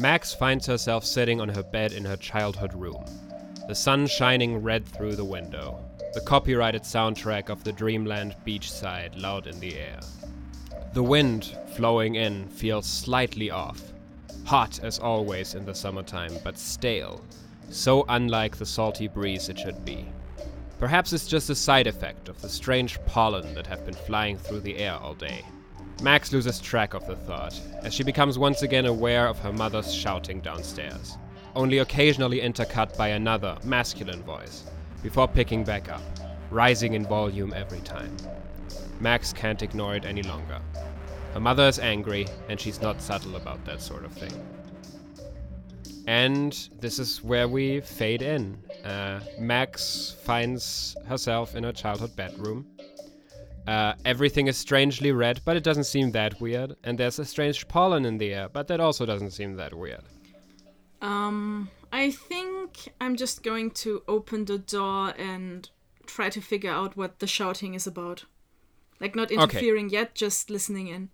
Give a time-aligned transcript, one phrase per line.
[0.00, 3.04] Max finds herself sitting on her bed in her childhood room,
[3.66, 5.84] the sun shining red through the window,
[6.14, 9.98] the copyrighted soundtrack of the Dreamland beachside loud in the air.
[10.92, 13.92] The wind flowing in feels slightly off,
[14.44, 17.20] hot as always in the summertime, but stale,
[17.68, 20.06] so unlike the salty breeze it should be.
[20.78, 24.60] Perhaps it's just a side effect of the strange pollen that have been flying through
[24.60, 25.44] the air all day.
[26.00, 29.92] Max loses track of the thought as she becomes once again aware of her mother's
[29.92, 31.18] shouting downstairs,
[31.56, 34.64] only occasionally intercut by another, masculine voice,
[35.02, 36.02] before picking back up,
[36.50, 38.16] rising in volume every time.
[39.00, 40.60] Max can't ignore it any longer.
[41.34, 44.32] Her mother is angry, and she's not subtle about that sort of thing.
[46.06, 48.56] And this is where we fade in.
[48.84, 52.66] Uh, Max finds herself in her childhood bedroom.
[53.68, 56.74] Uh, everything is strangely red, but it doesn't seem that weird.
[56.84, 60.04] And there's a strange pollen in the air, but that also doesn't seem that weird.
[61.02, 65.68] Um, I think I'm just going to open the door and
[66.06, 68.24] try to figure out what the shouting is about.
[69.00, 71.10] Like not interfering yet, just listening in.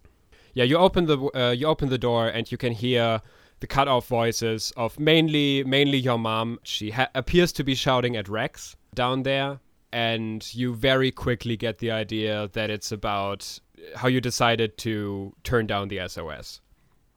[0.55, 3.21] Yeah, you open the uh, you open the door and you can hear
[3.59, 6.61] the cut off voices of mainly mainly your mom.
[6.63, 9.59] She ha- appears to be shouting at Rex down there,
[9.95, 13.61] and you very quickly get the idea that it's about
[13.97, 16.61] how you decided to turn down the SOS.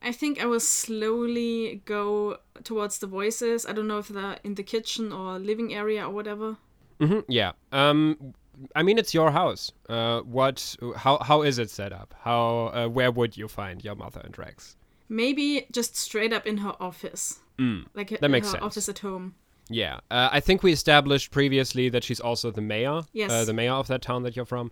[0.01, 3.65] I think I will slowly go towards the voices.
[3.65, 6.57] I don't know if they're in the kitchen or living area or whatever.
[6.99, 7.51] hmm yeah.
[7.71, 8.33] Um,
[8.75, 9.71] I mean, it's your house.
[9.89, 10.75] Uh, what?
[10.95, 11.17] How?
[11.29, 12.13] How is it set up?
[12.21, 12.71] How?
[12.73, 14.75] Uh, where would you find your mother and Rex?
[15.09, 18.63] Maybe just straight up in her office, Mm, like that makes her sense.
[18.63, 19.33] office at home.
[19.69, 23.01] Yeah, uh, I think we established previously that she's also the mayor.
[23.13, 23.31] Yes.
[23.31, 24.71] Uh, the mayor of that town that you're from,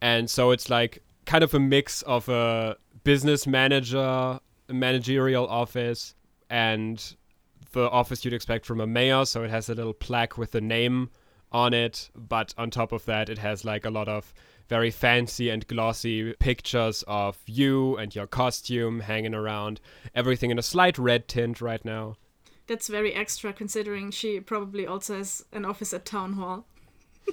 [0.00, 6.14] and so it's like kind of a mix of a business manager, a managerial office,
[6.48, 7.16] and
[7.72, 9.24] the office you'd expect from a mayor.
[9.24, 11.10] So it has a little plaque with the name
[11.52, 14.32] on it, but on top of that, it has like a lot of
[14.68, 19.80] very fancy and glossy pictures of you and your costume hanging around.
[20.14, 22.16] Everything in a slight red tint right now.
[22.70, 26.66] That's very extra considering she probably also has an office at town hall.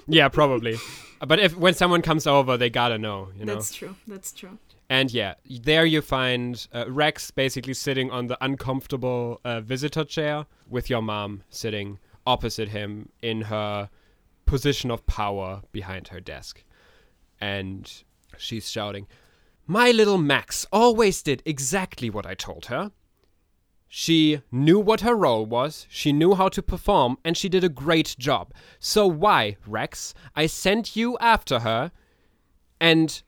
[0.07, 0.77] yeah, probably.
[1.27, 3.53] But if when someone comes over, they gotta know, you know.
[3.53, 3.95] That's true.
[4.07, 4.57] That's true.
[4.89, 10.47] And yeah, there you find uh, Rex basically sitting on the uncomfortable uh, visitor chair
[10.67, 13.91] with your mom sitting opposite him in her
[14.47, 16.63] position of power behind her desk.
[17.39, 17.91] And
[18.37, 19.05] she's shouting,
[19.67, 22.91] My little Max always did exactly what I told her.
[23.87, 27.69] She knew what her role was, she knew how to perform, and she did a
[27.69, 28.53] great job.
[28.79, 30.13] So why, Rex?
[30.35, 31.91] I sent you after her,
[32.81, 33.21] and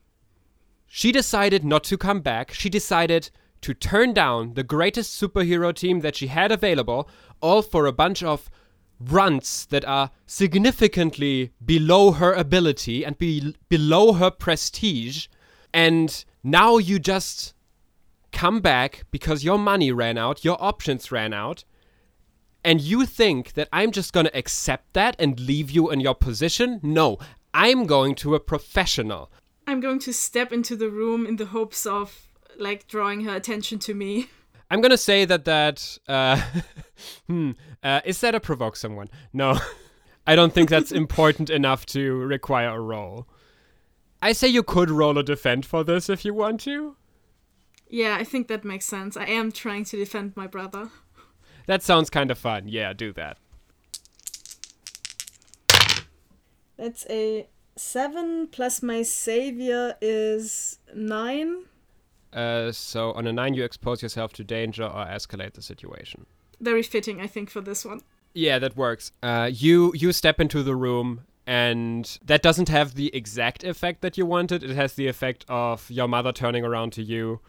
[0.86, 2.52] she decided not to come back.
[2.52, 3.30] She decided
[3.62, 7.08] to turn down the greatest superhero team that she had available,
[7.40, 8.50] all for a bunch of
[9.00, 15.26] runts that are significantly below her ability and be- below her prestige.
[15.72, 17.54] And now you just
[18.32, 21.64] come back because your money ran out, your options ran out,
[22.64, 26.14] and you think that I'm just going to accept that and leave you in your
[26.14, 26.80] position?
[26.82, 27.18] No,
[27.54, 29.30] I'm going to a professional.
[29.66, 33.78] I'm going to step into the room in the hopes of like drawing her attention
[33.80, 34.28] to me.
[34.70, 36.40] I'm gonna say that that uh,
[37.26, 37.52] hmm,
[37.82, 39.08] uh, is that a provoke someone?
[39.32, 39.58] No,
[40.26, 43.26] I don't think that's important enough to require a roll.
[44.22, 46.96] I say you could roll a defend for this if you want to.
[47.90, 49.16] Yeah, I think that makes sense.
[49.16, 50.90] I am trying to defend my brother.
[51.66, 52.68] That sounds kind of fun.
[52.68, 53.36] Yeah, do that.
[56.76, 61.64] That's a seven plus my savior is nine.
[62.32, 66.26] Uh, so on a nine, you expose yourself to danger or escalate the situation.
[66.60, 68.00] Very fitting, I think, for this one.
[68.34, 69.10] Yeah, that works.
[69.20, 74.16] Uh, you you step into the room, and that doesn't have the exact effect that
[74.16, 74.62] you wanted.
[74.62, 77.40] It has the effect of your mother turning around to you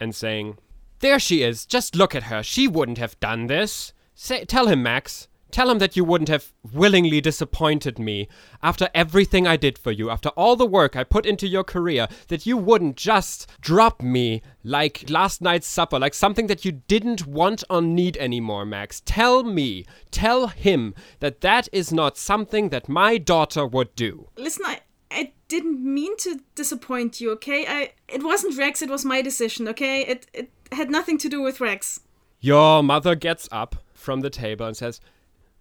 [0.00, 0.58] and saying,
[1.00, 1.66] "There she is.
[1.66, 2.42] Just look at her.
[2.42, 3.92] She wouldn't have done this.
[4.14, 5.28] Say, tell him, Max.
[5.52, 8.28] Tell him that you wouldn't have willingly disappointed me
[8.62, 12.08] after everything I did for you, after all the work I put into your career,
[12.28, 17.26] that you wouldn't just drop me like last night's supper, like something that you didn't
[17.26, 19.00] want or need anymore, Max.
[19.04, 24.28] Tell me, tell him that that is not something that my daughter would do.
[24.36, 27.66] Listen, I I didn't mean to disappoint you, okay?
[27.66, 30.02] I it wasn't Rex, it was my decision, okay?
[30.02, 32.00] It it had nothing to do with Rex.
[32.40, 35.00] Your mother gets up from the table and says,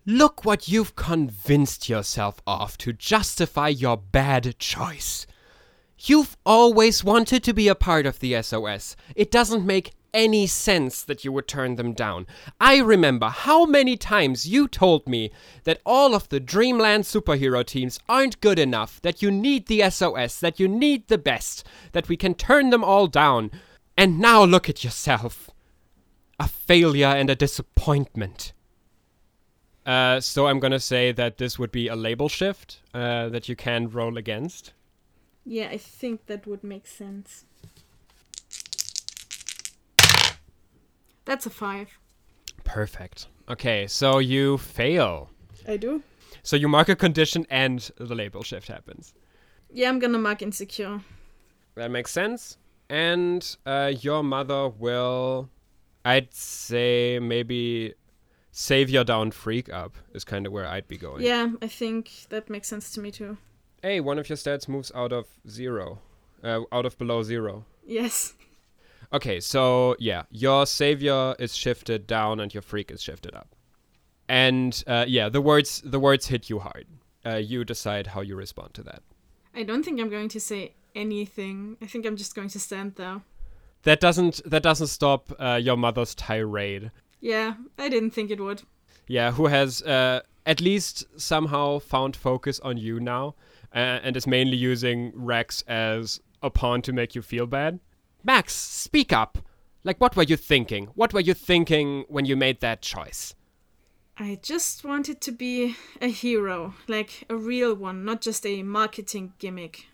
[0.05, 5.25] Look what you've convinced yourself of to justify your bad choice.
[5.97, 8.95] You've always wanted to be a part of the SOS.
[9.15, 12.25] It doesn't make any sense that you would turn them down.
[12.59, 15.31] I remember how many times you told me
[15.65, 20.39] that all of the Dreamland superhero teams aren't good enough, that you need the SOS,
[20.39, 23.51] that you need the best, that we can turn them all down.
[23.97, 25.51] And now look at yourself.
[26.39, 28.53] A failure and a disappointment.
[29.85, 33.55] Uh, so I'm gonna say that this would be a label shift uh, that you
[33.55, 34.73] can roll against.
[35.45, 37.45] Yeah, I think that would make sense.
[41.25, 41.89] That's a five.
[42.63, 43.27] Perfect.
[43.49, 45.29] Okay, so you fail.
[45.67, 46.01] I do.
[46.43, 49.13] So you mark a condition and the label shift happens.
[49.71, 51.01] Yeah, I'm gonna mark insecure.
[51.75, 52.57] That makes sense.
[52.89, 55.49] And uh, your mother will,
[56.05, 57.95] I'd say, maybe
[58.51, 61.23] savior down freak up is kind of where I'd be going.
[61.23, 63.37] Yeah, I think that makes sense to me too.
[63.81, 65.99] Hey, one of your stats moves out of zero,
[66.43, 67.65] uh, out of below zero.
[67.85, 68.33] Yes.
[69.15, 73.55] Okay, so yeah, your savior is shifted down and your freak is shifted up.
[74.27, 76.85] And uh, yeah, the words the words hit you hard.
[77.25, 79.03] Uh, you decide how you respond to that.
[79.55, 81.77] I don't think I'm going to say anything.
[81.81, 83.21] I think I'm just going to stand there.
[83.83, 86.91] That doesn't that doesn't stop uh, your mother's tirade.
[87.21, 88.63] Yeah, I didn't think it would.
[89.07, 93.35] Yeah, who has uh, at least somehow found focus on you now,
[93.73, 97.79] uh, and is mainly using Rex as a pawn to make you feel bad.
[98.25, 99.37] Max, speak up.
[99.83, 100.87] Like, what were you thinking?
[100.95, 103.35] What were you thinking when you made that choice?
[104.17, 109.33] I just wanted to be a hero, like a real one, not just a marketing
[109.37, 109.85] gimmick.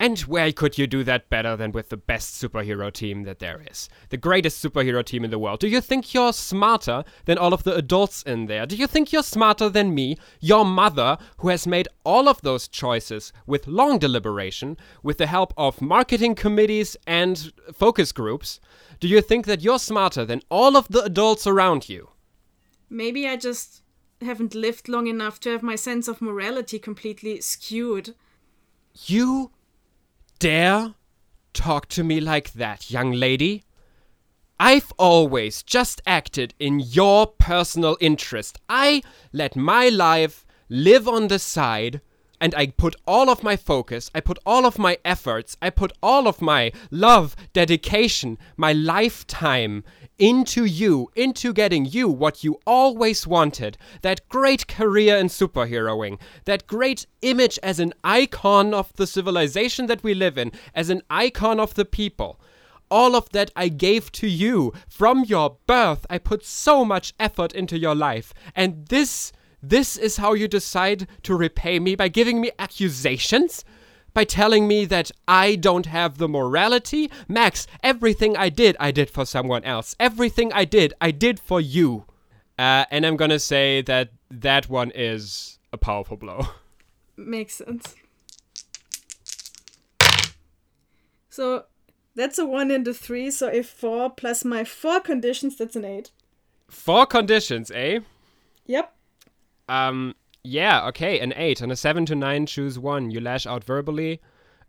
[0.00, 3.62] And where could you do that better than with the best superhero team that there
[3.70, 3.90] is?
[4.08, 5.60] The greatest superhero team in the world.
[5.60, 8.64] Do you think you're smarter than all of the adults in there?
[8.64, 12.66] Do you think you're smarter than me, your mother, who has made all of those
[12.66, 18.58] choices with long deliberation, with the help of marketing committees and focus groups?
[19.00, 22.08] Do you think that you're smarter than all of the adults around you?
[22.88, 23.82] Maybe I just
[24.22, 28.14] haven't lived long enough to have my sense of morality completely skewed.
[29.04, 29.50] You
[30.40, 30.94] dare
[31.52, 33.62] talk to me like that, young lady?
[34.58, 38.58] I've always just acted in your personal interest.
[38.68, 39.02] I
[39.32, 42.00] let my life live on the side
[42.40, 45.92] and I put all of my focus, I put all of my efforts, I put
[46.02, 49.84] all of my love, dedication, my lifetime
[50.18, 56.66] into you, into getting you what you always wanted that great career in superheroing, that
[56.66, 61.58] great image as an icon of the civilization that we live in, as an icon
[61.58, 62.38] of the people.
[62.90, 66.04] All of that I gave to you from your birth.
[66.10, 68.34] I put so much effort into your life.
[68.54, 73.64] And this this is how you decide to repay me by giving me accusations?
[74.12, 77.10] By telling me that I don't have the morality?
[77.28, 79.94] Max, everything I did, I did for someone else.
[80.00, 82.06] Everything I did, I did for you.
[82.58, 86.48] Uh, and I'm gonna say that that one is a powerful blow.
[87.16, 87.94] Makes sense.
[91.28, 91.64] So
[92.14, 93.30] that's a one and a three.
[93.30, 96.10] So if four plus my four conditions, that's an eight.
[96.68, 98.00] Four conditions, eh?
[98.66, 98.94] Yep.
[99.70, 101.60] Um, yeah, okay, an 8.
[101.60, 103.10] and a 7 to 9, choose one.
[103.10, 104.20] You lash out verbally,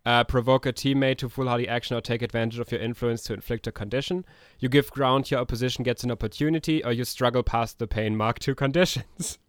[0.06, 3.66] uh, provoke a teammate to foolhardy action, or take advantage of your influence to inflict
[3.66, 4.24] a condition.
[4.60, 8.16] You give ground, your opposition gets an opportunity, or you struggle past the pain.
[8.16, 9.40] Mark two conditions.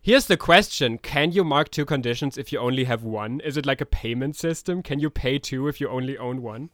[0.00, 3.38] Here's the question Can you mark two conditions if you only have one?
[3.40, 4.82] Is it like a payment system?
[4.82, 6.70] Can you pay two if you only own one?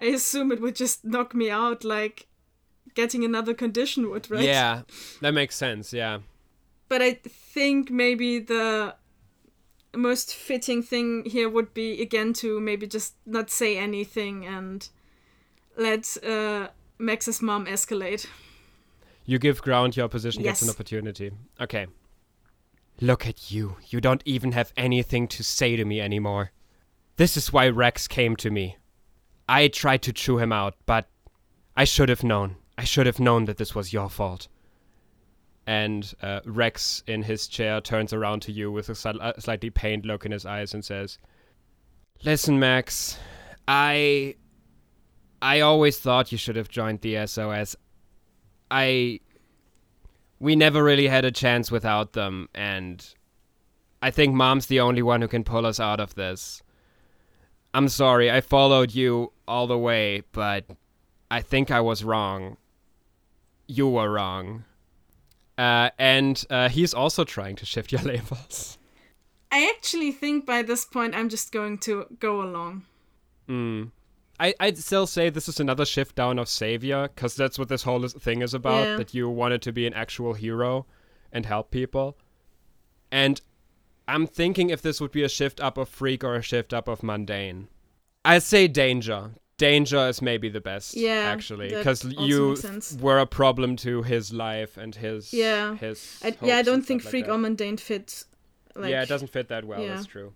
[0.00, 2.26] I assume it would just knock me out like
[2.94, 4.42] getting another condition would, right?
[4.42, 4.82] Yeah,
[5.20, 6.18] that makes sense, yeah
[6.88, 8.94] but I think maybe the
[9.94, 14.88] most fitting thing here would be again to maybe just not say anything and
[15.76, 18.26] let uh, Max's mom escalate.
[19.24, 20.60] You give ground, your opposition yes.
[20.60, 21.32] gets an opportunity.
[21.60, 21.86] Okay.
[23.00, 23.76] Look at you.
[23.88, 26.52] You don't even have anything to say to me anymore.
[27.16, 28.76] This is why Rex came to me.
[29.48, 31.08] I tried to chew him out, but
[31.76, 32.56] I should have known.
[32.78, 34.48] I should have known that this was your fault
[35.66, 40.24] and uh, Rex in his chair turns around to you with a slightly pained look
[40.24, 41.18] in his eyes and says,
[42.24, 43.18] "Listen, Max,
[43.66, 44.36] I
[45.42, 47.74] I always thought you should have joined the SOS.
[48.70, 49.20] I
[50.38, 53.14] we never really had a chance without them and
[54.02, 56.62] I think mom's the only one who can pull us out of this.
[57.72, 60.66] I'm sorry, I followed you all the way, but
[61.30, 62.56] I think I was wrong.
[63.66, 64.64] You were wrong."
[65.58, 68.78] Uh, and uh, he's also trying to shift your labels.
[69.50, 72.84] I actually think by this point I'm just going to go along.
[73.48, 73.90] Mm.
[74.38, 77.84] I, I'd still say this is another shift down of savior because that's what this
[77.84, 78.84] whole thing is about.
[78.84, 78.96] Yeah.
[78.96, 80.86] That you wanted to be an actual hero
[81.32, 82.18] and help people.
[83.10, 83.40] And
[84.06, 86.88] I'm thinking if this would be a shift up of freak or a shift up
[86.88, 87.68] of mundane.
[88.24, 89.30] I say danger.
[89.58, 92.56] Danger is maybe the best, Yeah, actually, because you
[93.00, 95.76] were a problem to his life and his Yeah.
[95.76, 96.20] his.
[96.22, 97.32] I, yeah, I don't think freak that.
[97.32, 98.24] or mundane fit.
[98.74, 99.80] Like, yeah, it doesn't fit that well.
[99.80, 99.94] yeah.
[99.94, 100.34] That's true.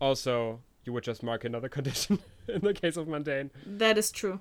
[0.00, 3.50] Also, you would just mark another condition in the case of mundane.
[3.66, 4.40] That is true.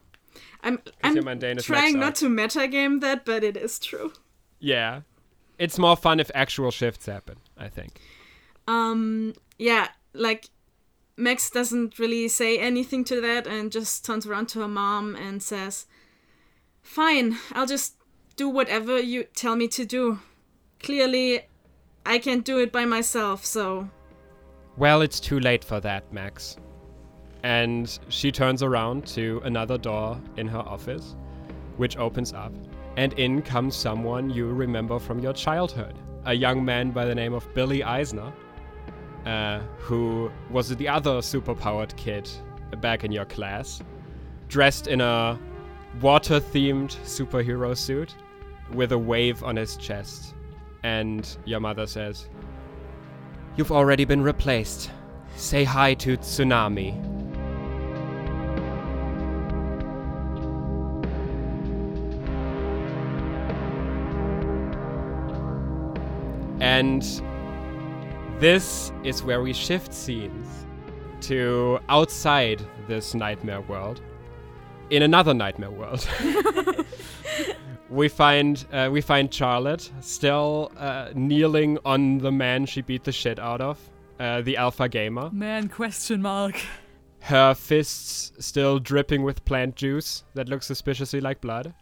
[0.64, 1.16] I'm I'm
[1.58, 2.16] trying not out.
[2.18, 4.14] to metagame that, but it is true.
[4.60, 5.02] Yeah,
[5.58, 7.38] it's more fun if actual shifts happen.
[7.58, 8.00] I think.
[8.68, 10.50] Um, yeah, like
[11.20, 15.44] Max doesn't really say anything to that and just turns around to her mom and
[15.44, 15.86] says,
[16.82, 17.96] "Fine, I'll just
[18.38, 20.20] do whatever you tell me to do.
[20.80, 21.42] Clearly,
[22.06, 23.90] I can't do it by myself, so
[24.78, 26.56] Well, it's too late for that, Max.
[27.44, 31.18] And she turns around to another door in her office,
[31.76, 32.54] which opens up,
[32.96, 35.96] and in comes someone you remember from your childhood.
[36.26, 38.32] A young man by the name of Billy Eisner,
[39.26, 42.30] uh, who was the other superpowered kid
[42.82, 43.82] back in your class,
[44.48, 45.40] dressed in a
[46.02, 48.16] water themed superhero suit
[48.74, 50.36] with a wave on his chest.
[50.84, 52.30] And your mother says,
[53.56, 54.92] You've already been replaced.
[55.36, 56.94] Say hi to Tsunami.
[66.62, 67.04] And
[68.40, 70.66] this is where we shift scenes
[71.22, 74.02] to outside this nightmare world,
[74.90, 76.08] in another nightmare world.
[77.90, 83.12] we find uh, we find Charlotte still uh, kneeling on the man she beat the
[83.12, 83.78] shit out of,
[84.20, 85.30] uh, the alpha gamer.
[85.32, 86.56] Man, question mark.
[87.20, 91.74] Her fists still dripping with plant juice that looks suspiciously like blood.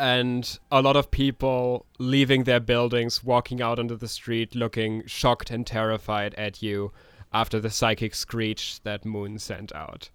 [0.00, 5.50] And a lot of people leaving their buildings, walking out onto the street, looking shocked
[5.50, 6.90] and terrified at you
[7.34, 10.08] after the psychic screech that Moon sent out.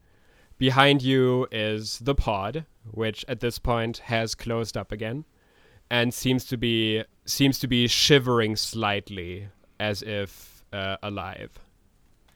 [0.57, 5.23] Behind you is the pod, which at this point has closed up again
[5.91, 9.49] and seems to be seems to be shivering slightly
[9.79, 11.59] as if uh, alive.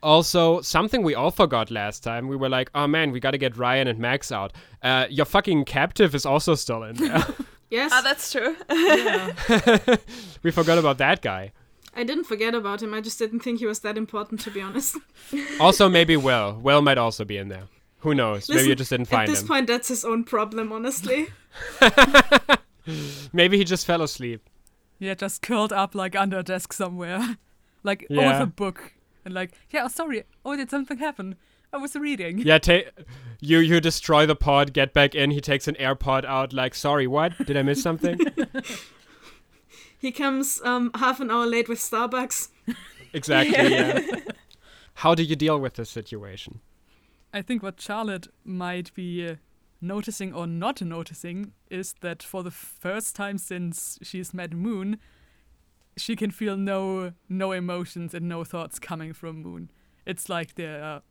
[0.02, 3.58] Also, something we all forgot last time, we were like, oh man, we gotta get
[3.58, 4.54] Ryan and Max out.
[4.82, 7.26] Uh, your fucking captive is also still in there.
[7.70, 8.56] yes, Ah, that's true.
[8.70, 9.34] Yeah.
[10.44, 11.52] we forgot about that guy.
[11.96, 12.94] I didn't forget about him.
[12.94, 14.96] I just didn't think he was that important, to be honest.
[15.60, 16.54] Also, maybe Will.
[16.62, 17.64] Will might also be in there.
[18.00, 18.48] Who knows?
[18.50, 19.32] maybe you just didn't find him.
[19.32, 19.48] At this him.
[19.50, 21.28] point, that's his own problem, honestly.
[23.34, 24.42] maybe he just fell asleep.
[25.00, 27.38] yeah, just curled up like under a desk somewhere.
[27.84, 28.32] like Yeah.
[28.40, 28.94] with a book.
[29.26, 30.24] And like, yeah, sorry.
[30.46, 31.36] Oh, did something happen?
[31.72, 32.40] I was reading.
[32.40, 32.90] Yeah, ta-
[33.40, 35.32] you you destroy the pod, get back in.
[35.32, 37.38] He takes an AirPod out, like, sorry, what?
[37.46, 38.20] Did I miss something?
[40.00, 42.50] He comes um, half an hour late with Starbucks.
[43.14, 43.70] exactly.
[43.70, 44.00] Yeah.
[44.96, 46.62] How do you deal with this situation?
[47.34, 49.36] I think what Charlotte might be uh,
[49.82, 55.00] noticing or not noticing is that for the first time since she's met Moon,
[56.00, 59.70] she can feel no no emotions and no thoughts coming from Moon.
[60.06, 61.02] It's like they are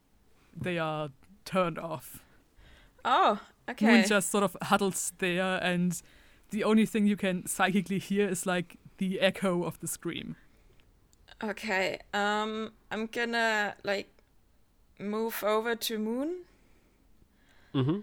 [0.57, 1.11] they are
[1.45, 2.23] turned off.
[3.05, 3.87] Oh, okay.
[3.87, 6.01] Moon just sort of huddles there, and
[6.51, 10.37] the only thing you can psychically hear is like the echo of the scream.
[11.43, 11.99] Okay.
[12.13, 14.09] Um, I'm gonna like
[14.99, 16.45] move over to Moon.
[17.75, 18.01] Mm-hmm.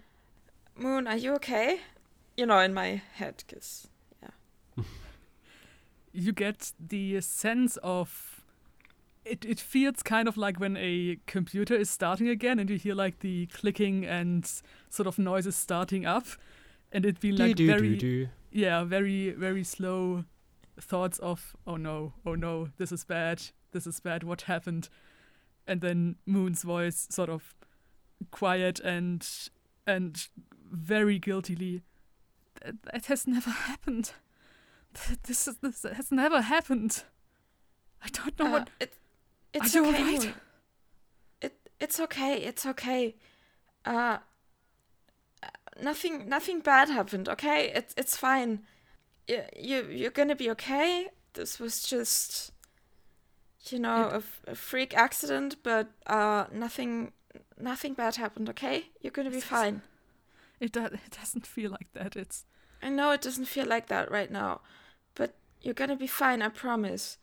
[0.82, 1.80] Moon, are you okay?
[2.36, 3.88] You know, in my head, cause
[6.16, 8.44] you get the sense of
[9.24, 12.94] it, it feels kind of like when a computer is starting again and you hear
[12.94, 14.50] like the clicking and
[14.88, 16.26] sort of noises starting up
[16.92, 20.24] and it'd be like very yeah very very slow
[20.80, 23.42] thoughts of oh no oh no this is bad
[23.76, 24.88] this is bad what happened?
[25.66, 27.54] And then moon's voice sort of
[28.30, 29.28] quiet and
[29.86, 30.28] and
[30.70, 31.82] very guiltily
[32.62, 34.12] that, that has never happened
[35.24, 37.04] this is this has never happened
[38.02, 38.92] i don't know uh, what it,
[39.52, 40.02] it's Are okay.
[40.02, 40.34] alright?
[41.40, 42.36] It it's okay.
[42.42, 43.14] It's okay.
[43.84, 44.18] Uh,
[45.80, 47.28] nothing nothing bad happened.
[47.28, 48.60] Okay, it's it's fine.
[49.28, 51.08] You you you're gonna be okay.
[51.34, 52.52] This was just,
[53.70, 57.12] you know, a, f- a freak accident, but uh, nothing
[57.58, 58.48] nothing bad happened.
[58.50, 59.82] Okay, you're gonna be fine.
[60.60, 62.44] it, do- it doesn't feel like that it's
[62.82, 64.60] I know it doesn't feel like that right now,
[65.66, 66.42] you're gonna be fine.
[66.42, 67.18] I promise.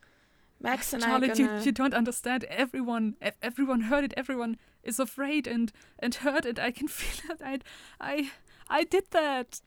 [0.60, 1.60] Max and I are Charlotte, gonna.
[1.60, 2.46] you, you don't understand.
[2.46, 4.14] Everyone, everyone heard it.
[4.16, 7.42] Everyone, is afraid and and hurt and I can feel it.
[7.44, 7.60] I
[8.00, 8.32] I
[8.70, 9.62] I did that.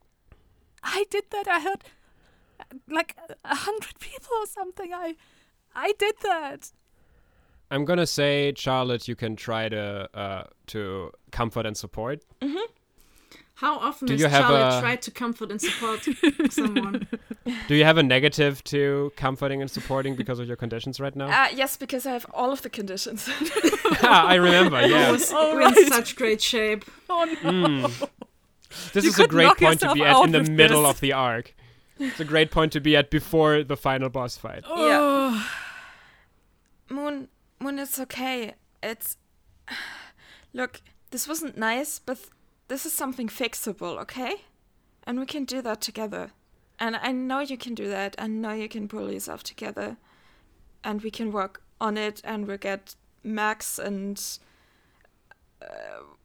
[0.83, 1.49] I did that.
[1.49, 1.83] I hurt
[2.89, 4.93] like a hundred people or something.
[4.93, 5.17] I
[5.75, 6.73] I did that.
[7.71, 12.23] I'm gonna say, Charlotte, you can try to uh, to comfort and support.
[12.41, 12.73] Mm-hmm.
[13.57, 16.07] How often Do has you have Charlotte a- tried to comfort and support
[16.51, 17.09] someone?
[17.69, 21.29] Do you have a negative to comforting and supporting because of your conditions right now?
[21.29, 23.27] Uh, yes, because I have all of the conditions.
[24.03, 24.81] I remember.
[24.83, 25.89] Who Yeah, was All in right.
[25.89, 26.85] such great shape.
[27.09, 27.51] Oh no.
[27.51, 28.09] Mm.
[28.93, 30.91] this You is a great point to be at in the with middle this.
[30.91, 31.55] of the arc.
[31.99, 34.65] It's a great point to be at before the final boss fight.
[34.67, 35.51] Oh.
[36.91, 38.55] Moon, Moon, it's okay.
[38.83, 39.17] It's.
[40.53, 42.19] Look, this wasn't nice, but
[42.69, 44.43] this is something fixable, okay?
[45.05, 46.33] And we can do that together.
[46.79, 48.15] And I know you can do that.
[48.19, 49.97] I know you can pull yourself together.
[50.85, 54.23] And we can work on it, and we'll get Max and.
[55.61, 55.67] Uh,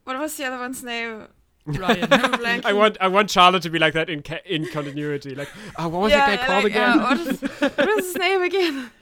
[0.03, 1.27] what was the other one's name?
[1.65, 2.07] Ryan.
[2.11, 2.65] I'm blanking.
[2.65, 5.35] I want I want Charlotte to be like that in ca- in continuity.
[5.35, 6.99] Like, oh, what was yeah, that guy called like, again?
[6.99, 8.91] uh, what, is, what was his name again?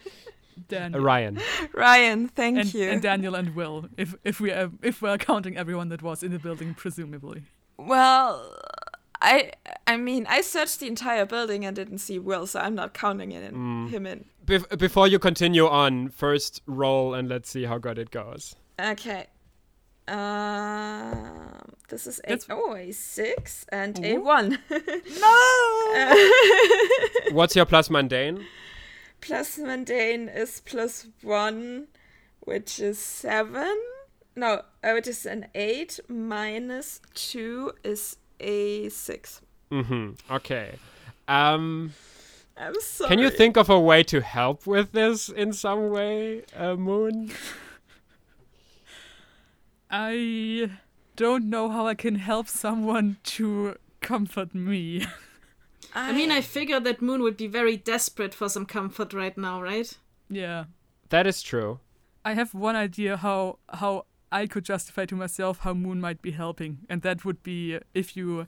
[0.70, 0.96] Dan.
[0.96, 1.40] Uh, Ryan.
[1.74, 2.90] Ryan, thank and, you.
[2.90, 6.32] and Daniel and Will, if if we are if we're counting everyone that was in
[6.32, 7.44] the building, presumably.
[7.78, 8.56] Well,
[9.22, 9.52] I
[9.88, 13.32] I mean, I searched the entire building and didn't see Will, so I'm not counting
[13.34, 13.90] in, Mm.
[13.90, 14.26] him in.
[14.46, 18.56] Bef- before you continue on, first roll and let's see how good it goes.
[18.80, 19.28] Okay.
[20.08, 24.58] Um, this is a That's- oh a six and a one.
[25.22, 26.30] No.
[27.32, 28.46] What's your plus mundane?
[29.22, 31.88] Plus mundane is plus one,
[32.40, 33.80] which is seven.
[34.36, 36.00] No, oh, it is an eight.
[36.08, 39.42] Minus two is a six.
[39.72, 40.34] Mm-hmm.
[40.34, 40.76] Okay.
[41.28, 41.94] Um,
[42.58, 43.10] I'm sorry.
[43.10, 47.32] can you think of a way to help with this in some way, uh, Moon?
[49.92, 50.72] I
[51.16, 55.06] don't know how I can help someone to comfort me.
[55.96, 59.62] I mean, I figure that Moon would be very desperate for some comfort right now,
[59.62, 59.98] right?
[60.30, 60.66] yeah.
[61.10, 61.80] That is true.
[62.24, 66.32] I have one idea how how I could justify to myself how Moon might be
[66.32, 68.46] helping, and that would be if you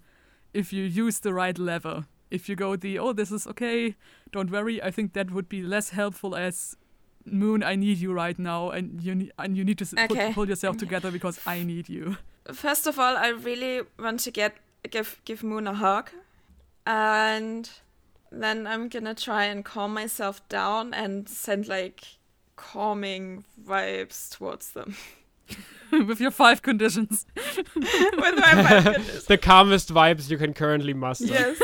[0.54, 2.06] if you use the right lever.
[2.30, 3.95] If you go the oh this is okay,
[4.32, 4.80] don't worry.
[4.84, 6.77] I think that would be less helpful as
[7.25, 7.63] Moon.
[7.63, 10.47] I need you right now, and you need and you need to s- put- pull
[10.47, 12.17] yourself together because I need you.
[12.54, 14.54] First of all, I really want to get
[14.91, 16.12] give give Moon a hug,
[16.86, 17.70] and
[18.32, 22.04] then I'm gonna try and calm myself down and send like
[22.56, 24.96] calming vibes towards them.
[25.91, 27.26] With your five conditions.
[27.76, 29.26] With my five conditions.
[29.26, 31.26] The calmest vibes you can currently muster.
[31.26, 31.62] Yes.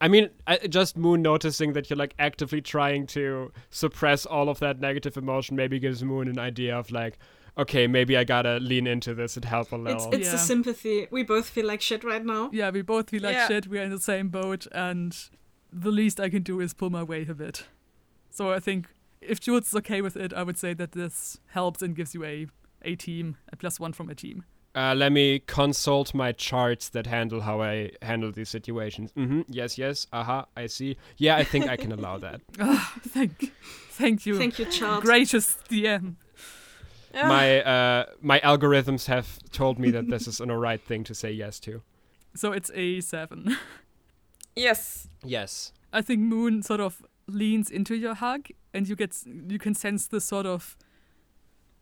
[0.00, 4.60] I mean, I, just Moon noticing that you're like actively trying to suppress all of
[4.60, 7.18] that negative emotion maybe gives Moon an idea of like,
[7.58, 10.14] okay, maybe I gotta lean into this and help a It's little.
[10.14, 10.34] it's Yeah.
[10.34, 11.06] a sympathy.
[11.10, 12.50] We both feel like shit right now.
[12.52, 13.48] Yeah, we both feel like Yeah.
[13.48, 13.66] shit.
[13.66, 15.16] We're in the same boat, and
[15.72, 17.66] the least I can do is pull my weight a bit.
[18.30, 18.88] So I think
[19.20, 22.24] if Jules is okay with it, I would say that this helps and gives you
[22.24, 22.46] a
[22.82, 24.44] a team, a plus one from a team.
[24.74, 29.10] Uh, let me consult my charts that handle how I handle these situations.
[29.16, 29.40] Mm-hmm.
[29.48, 30.06] Yes, yes.
[30.12, 30.96] Aha, I see.
[31.16, 32.42] Yeah, I think I can allow that.
[32.60, 33.52] Ah, thank,
[33.90, 35.02] thank you, Thank you, Charles.
[35.02, 36.16] gracious DM.
[37.16, 37.28] Yeah.
[37.28, 41.32] My uh, my algorithms have told me that this is an alright thing to say
[41.32, 41.82] yes to.
[42.34, 43.56] So it's a seven.
[44.56, 45.08] yes.
[45.24, 45.72] Yes.
[45.94, 49.16] I think Moon sort of leans into your hug, and you get
[49.48, 50.76] you can sense the sort of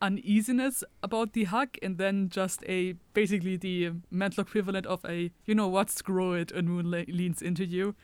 [0.00, 5.54] uneasiness about the hug, and then just a basically the mental equivalent of a you
[5.56, 7.96] know what, screw it, and Moon le- leans into you,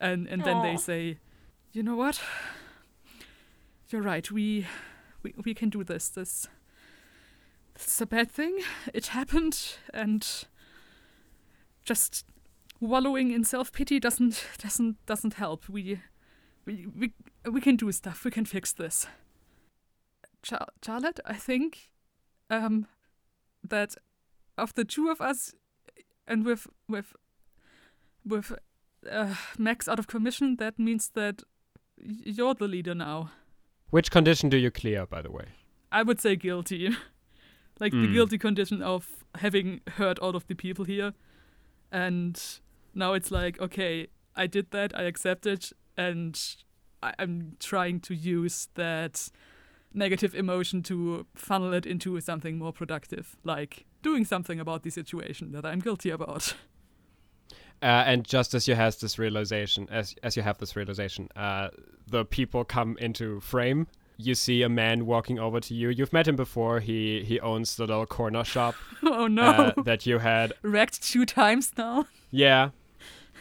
[0.00, 1.18] and and then they say,
[1.72, 2.22] you know what,
[3.90, 4.66] you're right, we
[5.22, 6.08] we we can do this.
[6.08, 6.48] This
[7.86, 8.58] is a bad thing.
[8.94, 10.26] It happened, and
[11.84, 12.24] just
[12.80, 15.68] wallowing in self pity doesn't doesn't doesn't help.
[15.68, 16.00] We
[16.64, 17.12] we we
[17.50, 18.24] we can do stuff.
[18.24, 19.06] We can fix this.
[20.42, 21.90] Char- Charlotte, I think
[22.48, 22.86] um
[23.68, 23.94] that
[24.56, 25.54] of the two of us
[26.26, 27.14] and with with
[28.24, 28.52] with
[29.10, 31.42] uh, Max out of commission, that means that
[31.96, 33.30] you're the leader now.
[33.90, 35.46] Which condition do you clear, by the way?
[35.90, 36.90] I would say guilty.
[37.80, 38.12] like the Mm.
[38.12, 41.12] guilty condition of having hurt all of the people here.
[41.90, 42.40] And
[42.94, 46.38] now it's like, okay, I did that, I accept it, and
[47.02, 49.30] I- I'm trying to use that
[49.92, 55.50] negative emotion to funnel it into something more productive, like doing something about the situation
[55.52, 56.54] that I'm guilty about.
[57.82, 61.70] Uh, and just as you has this realization, as as you have this realization, uh,
[62.06, 63.86] the people come into frame.
[64.20, 65.88] You see a man walking over to you.
[65.88, 66.80] You've met him before.
[66.80, 68.74] He he owns the little corner shop.
[69.02, 69.42] oh no!
[69.42, 72.06] Uh, that you had wrecked two times now.
[72.30, 72.70] Yeah,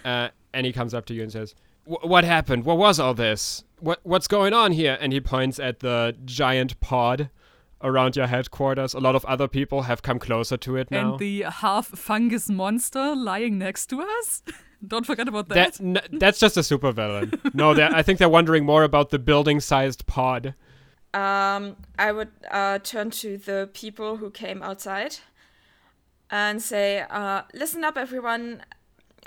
[0.06, 2.66] uh, and he comes up to you and says, "What happened?
[2.66, 3.64] What was all this?
[3.80, 7.30] What what's going on here?" And he points at the giant pod
[7.82, 8.94] around your headquarters.
[8.94, 11.12] A lot of other people have come closer to it now.
[11.12, 14.44] And the half fungus monster lying next to us.
[14.88, 15.74] Don't forget about that.
[15.74, 17.54] that n- that's just a supervillain.
[17.54, 20.56] no, I think they're wondering more about the building-sized pod.
[21.14, 25.18] Um, I would uh, turn to the people who came outside
[26.30, 28.64] and say, uh, "Listen up, everyone.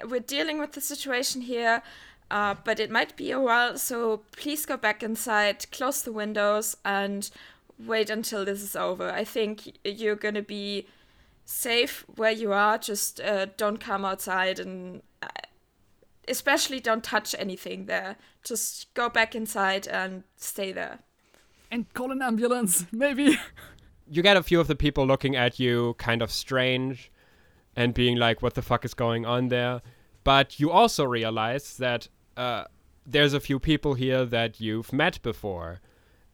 [0.05, 1.83] We're dealing with the situation here."
[2.31, 6.75] Uh, but it might be a while, so please go back inside, close the windows,
[6.83, 7.31] and
[7.79, 9.11] wait until this is over.
[9.11, 10.87] I think you're gonna be
[11.45, 12.79] safe where you are.
[12.79, 15.29] Just uh, don't come outside and uh,
[16.29, 18.17] especially don't touch anything there.
[18.45, 21.01] Just go back inside and stay there.
[21.73, 23.39] And call an ambulance, maybe.
[24.07, 27.11] You get a few of the people looking at you kind of strange
[27.75, 29.81] and being like, what the fuck is going on there?
[30.23, 32.65] But you also realize that uh,
[33.07, 35.81] there's a few people here that you've met before.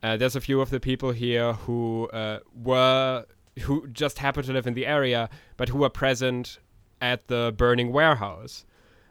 [0.03, 3.25] Uh, there's a few of the people here who uh, were
[3.61, 6.59] who just happened to live in the area, but who were present
[7.01, 8.65] at the burning warehouse.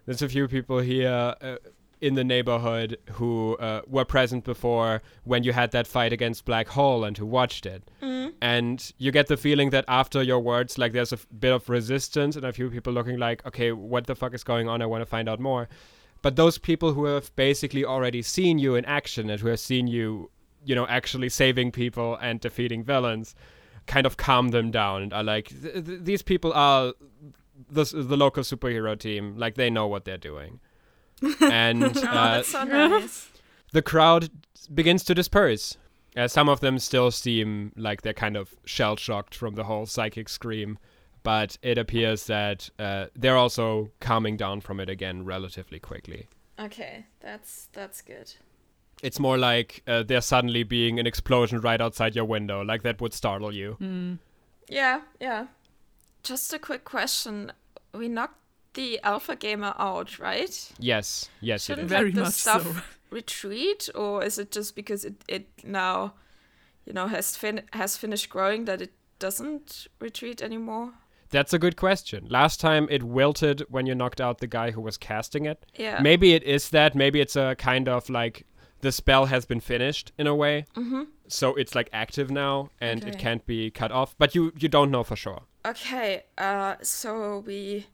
[0.05, 1.57] There's a few people here uh,
[1.99, 6.67] in the neighborhood who uh, were present before when you had that fight against Black
[6.67, 7.89] Hole and who watched it.
[8.01, 8.33] Mm.
[8.41, 11.67] And you get the feeling that after your words, like there's a f- bit of
[11.69, 14.81] resistance and a few people looking like, okay, what the fuck is going on?
[14.81, 15.67] I want to find out more.
[16.21, 19.87] But those people who have basically already seen you in action and who have seen
[19.87, 20.29] you,
[20.65, 23.33] you know, actually saving people and defeating villains,
[23.87, 26.93] kind of calm them down and are like, th- th- these people are
[27.69, 29.35] the, the local superhero team.
[29.37, 30.59] Like they know what they're doing.
[31.41, 31.91] And oh, uh,
[32.35, 33.29] that's so nice.
[33.71, 34.29] the crowd
[34.73, 35.77] begins to disperse.
[36.15, 39.85] Uh, some of them still seem like they're kind of shell shocked from the whole
[39.85, 40.79] psychic scream,
[41.21, 46.27] but it appears that uh, they're also calming down from it again relatively quickly.
[46.59, 48.33] Okay, that's that's good.
[49.03, 52.99] It's more like uh, there suddenly being an explosion right outside your window, like that
[52.99, 53.77] would startle you.
[53.79, 54.17] Mm.
[54.67, 55.47] Yeah, yeah.
[56.23, 57.51] Just a quick question:
[57.93, 58.39] We knocked
[58.77, 60.71] the alpha gamer out, right?
[60.79, 61.97] Yes, yes, Shouldn't it is.
[61.97, 62.81] Very like the much stuff so.
[63.09, 66.13] retreat, or is it just because it it now,
[66.85, 70.93] you know, has fin has finished growing that it doesn't retreat anymore?
[71.29, 72.27] That's a good question.
[72.29, 75.65] Last time it wilted when you knocked out the guy who was casting it.
[75.75, 75.99] Yeah.
[76.01, 76.95] Maybe it is that.
[76.95, 78.45] Maybe it's a kind of like
[78.79, 80.65] the spell has been finished in a way.
[80.75, 81.03] Mm-hmm.
[81.27, 84.15] So it's like active now and it can't be cut off.
[84.17, 85.41] But you you don't know for sure.
[85.65, 86.23] Okay.
[86.37, 87.87] Uh, so we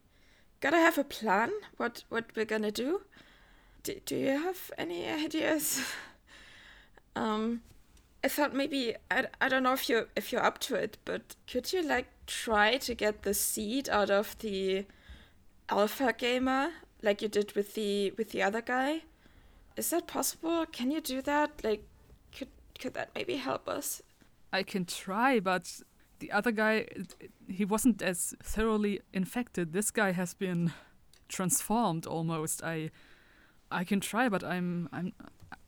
[0.64, 1.50] gotta have a plan.
[1.76, 3.02] What what we're gonna do?
[3.82, 5.82] Do, do you have any ideas?
[7.16, 7.60] um,
[8.24, 11.36] I thought maybe I, I don't know if you if you're up to it, but
[11.46, 14.86] could you like try to get the seed out of the
[15.68, 16.70] alpha gamer
[17.02, 19.02] like you did with the with the other guy?
[19.76, 20.64] Is that possible?
[20.72, 21.50] Can you do that?
[21.62, 21.84] Like,
[22.34, 22.48] could
[22.80, 24.00] could that maybe help us?
[24.50, 25.82] I can try, but
[26.18, 26.86] the other guy,
[27.48, 29.72] he wasn't as thoroughly infected.
[29.72, 30.72] This guy has been
[31.28, 32.62] transformed almost.
[32.62, 32.90] I,
[33.70, 35.12] I can try, but I'm I'm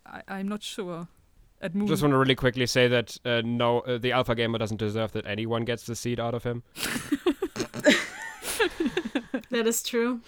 [0.06, 1.08] I, I'm not sure.
[1.60, 4.58] At Moon, Just want to really quickly say that uh, no, uh, the alpha gamer
[4.58, 6.62] doesn't deserve that anyone gets the seed out of him.
[9.50, 10.20] That is true.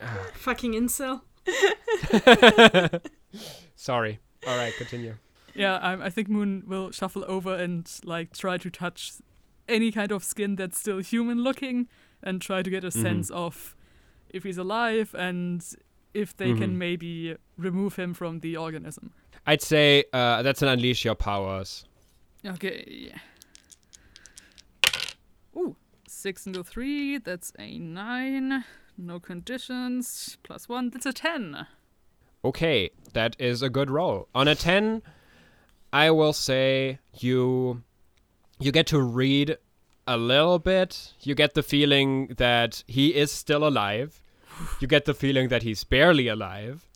[0.34, 1.20] Fucking incel.
[3.76, 4.20] Sorry.
[4.46, 5.16] All right, continue.
[5.54, 9.12] Yeah, I, I think Moon will shuffle over and like try to touch
[9.68, 11.88] any kind of skin that's still human looking,
[12.22, 13.02] and try to get a Mhm.
[13.02, 13.74] sense of
[14.30, 15.64] if he's alive and
[16.14, 16.58] if they Mhm.
[16.58, 19.12] can maybe remove him from the organism.
[19.46, 21.84] I'd say uh, that's an unleash your powers.
[22.46, 23.12] Okay.
[25.56, 27.18] Ooh, six into three.
[27.18, 28.64] That's a nine.
[28.96, 30.38] No conditions.
[30.42, 30.90] Plus one.
[30.90, 31.66] That's a ten.
[32.44, 34.28] Okay, that is a good roll.
[34.34, 35.02] On a 10,
[35.92, 37.82] I will say you
[38.58, 39.56] you get to read
[40.06, 41.12] a little bit.
[41.20, 44.20] You get the feeling that he is still alive.
[44.80, 46.88] You get the feeling that he's barely alive.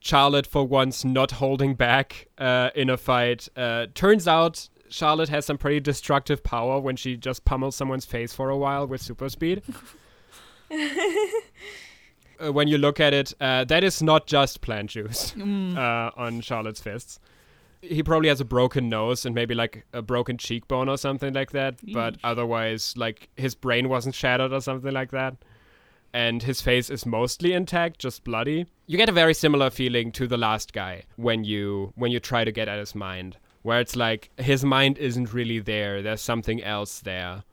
[0.00, 3.48] Charlotte, for once, not holding back uh, in a fight.
[3.56, 8.32] Uh, turns out Charlotte has some pretty destructive power when she just pummels someone's face
[8.34, 9.62] for a while with super speed.
[12.40, 15.76] uh, when you look at it, uh, that is not just plant juice Mm.
[15.76, 17.20] uh, on Charlotte's fists.
[17.82, 21.50] He probably has a broken nose and maybe like a broken cheekbone or something like
[21.50, 21.80] that.
[21.92, 25.36] But otherwise, like his brain wasn't shattered or something like that.
[26.14, 28.66] And his face is mostly intact, just bloody.
[28.86, 32.44] You get a very similar feeling to the last guy when you when you try
[32.44, 33.36] to get at his mind.
[33.62, 36.02] where it's like his mind isn't really there.
[36.02, 37.44] There's something else there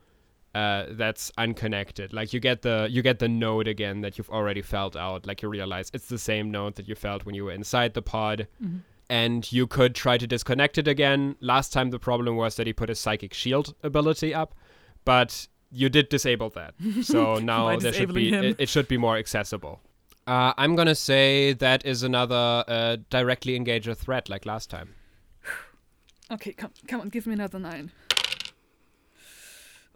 [0.56, 2.14] uh, that's unconnected.
[2.14, 5.26] Like you get the you get the note again that you've already felt out.
[5.28, 8.02] Like you realize it's the same note that you felt when you were inside the
[8.02, 8.48] pod.
[8.62, 8.80] Mm-hmm.
[9.10, 11.36] And you could try to disconnect it again.
[11.40, 14.54] Last time the problem was that he put his psychic shield ability up,
[15.04, 16.76] but you did disable that.
[17.02, 19.82] So now there should be it, it, should be more accessible.
[20.28, 24.96] Uh, I'm gonna say that is another uh, directly engage a threat like last time.
[26.32, 27.92] Okay, come come on, give me another nine.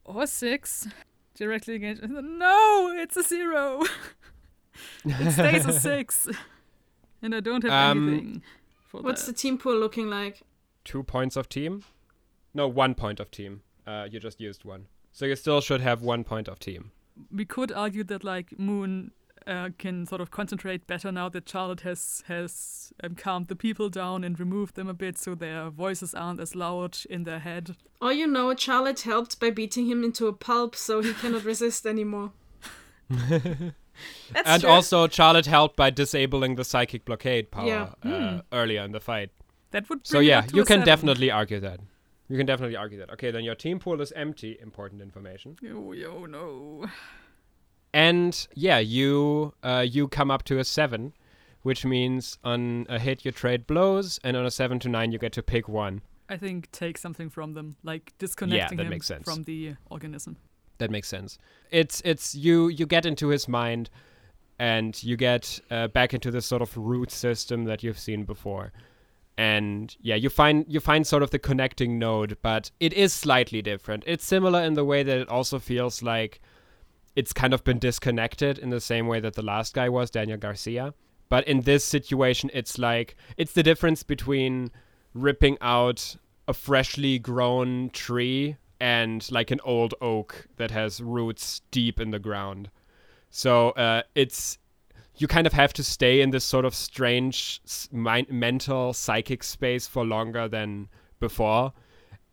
[0.04, 0.88] Or six.
[1.36, 2.02] Directly engage.
[2.02, 3.84] No, it's a zero.
[5.06, 6.28] it stays a six.
[7.22, 8.44] And I don't have um, anything.
[9.02, 9.34] What's that.
[9.34, 10.42] the team pool looking like?
[10.84, 11.84] Two points of team?
[12.54, 13.62] No, one point of team.
[13.88, 14.88] Uh, you just used one.
[15.12, 16.92] So you still should have one point of team.
[17.32, 19.12] We could argue that like Moon
[19.46, 23.90] uh, can sort of concentrate better now that Charlotte has has um, calmed the people
[23.90, 27.76] down and removed them a bit, so their voices aren't as loud in their head.
[28.02, 31.86] Or you know, Charlotte helped by beating him into a pulp, so he cannot resist
[31.86, 32.32] anymore.
[34.46, 34.70] and true.
[34.70, 37.90] also, Charlotte helped by disabling the psychic blockade power yeah.
[38.04, 38.44] uh, mm.
[38.52, 39.32] earlier in the fight.
[39.72, 40.86] That would so yeah, you can seven.
[40.86, 41.80] definitely argue that.
[42.30, 43.12] You can definitely argue that.
[43.12, 44.58] Okay, then your team pool is empty.
[44.62, 45.58] Important information.
[45.66, 46.86] Oh, oh no
[47.94, 51.14] and yeah, you uh, you come up to a seven,
[51.62, 55.20] which means on a hit you trade blows, and on a seven to nine you
[55.20, 56.02] get to pick one.
[56.28, 59.26] I think take something from them, like disconnecting yeah, that him makes sense.
[59.26, 60.38] from the organism.
[60.84, 61.38] That makes sense.
[61.72, 63.90] It's it's you you get into his mind,
[64.60, 68.72] and you get uh, back into this sort of root system that you've seen before
[69.36, 73.64] and yeah you find you find sort of the connecting node but it is slightly
[73.64, 76.40] different it's similar in the way that it also feels like
[77.16, 80.38] it's kind of been disconnected in the same way that the last guy was, Daniel
[80.38, 80.94] Garcia.
[81.30, 84.72] But in this situation, it's like it's the difference between
[85.14, 86.16] ripping out
[86.48, 92.20] a freshly grown tree and like an old oak that has roots deep in the
[92.20, 92.70] ground.
[93.30, 94.58] So uh, it's
[95.16, 97.62] you kind of have to stay in this sort of strange
[97.94, 100.90] mind, mental psychic space for longer than
[101.22, 101.72] before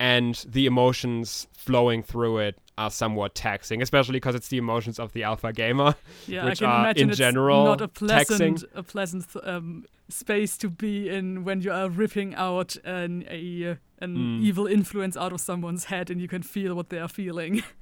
[0.01, 5.13] and the emotions flowing through it are somewhat taxing, especially because it's the emotions of
[5.13, 5.93] the alpha gamer,
[6.25, 8.69] yeah, which are in general not a pleasant, taxing.
[8.73, 14.17] a pleasant um, space to be in when you are ripping out an a, an
[14.17, 14.41] mm.
[14.41, 17.63] evil influence out of someone's head and you can feel what they are feeling.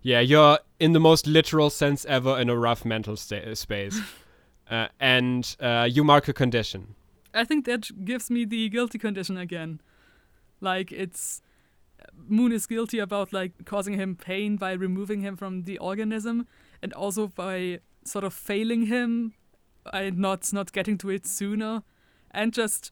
[0.00, 4.00] Yeah, you're in the most literal sense ever in a rough mental sta- space,
[4.70, 6.94] uh, and uh, you mark a condition.
[7.34, 9.80] I think that gives me the guilty condition again.
[10.64, 11.42] Like it's
[12.28, 16.46] Moon is guilty about like causing him pain by removing him from the organism
[16.82, 19.34] and also by sort of failing him
[19.92, 21.82] and not not getting to it sooner
[22.30, 22.90] and just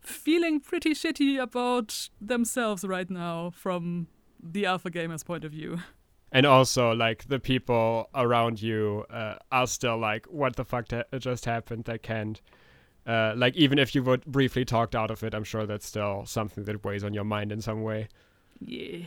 [0.00, 4.08] feeling pretty shitty about themselves right now from
[4.42, 5.78] the alpha gamer's point of view.
[6.32, 11.02] And also, like the people around you uh, are still like, "What the fuck ta-
[11.18, 12.40] just happened?" They can't
[13.10, 16.24] uh, like even if you were briefly talked out of it, I'm sure that's still
[16.26, 18.06] something that weighs on your mind in some way.
[18.60, 19.06] Yeah.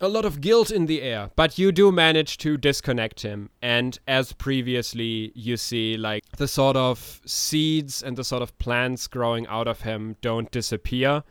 [0.00, 3.50] A lot of guilt in the air, but you do manage to disconnect him.
[3.60, 9.06] And as previously, you see like the sort of seeds and the sort of plants
[9.06, 11.22] growing out of him don't disappear,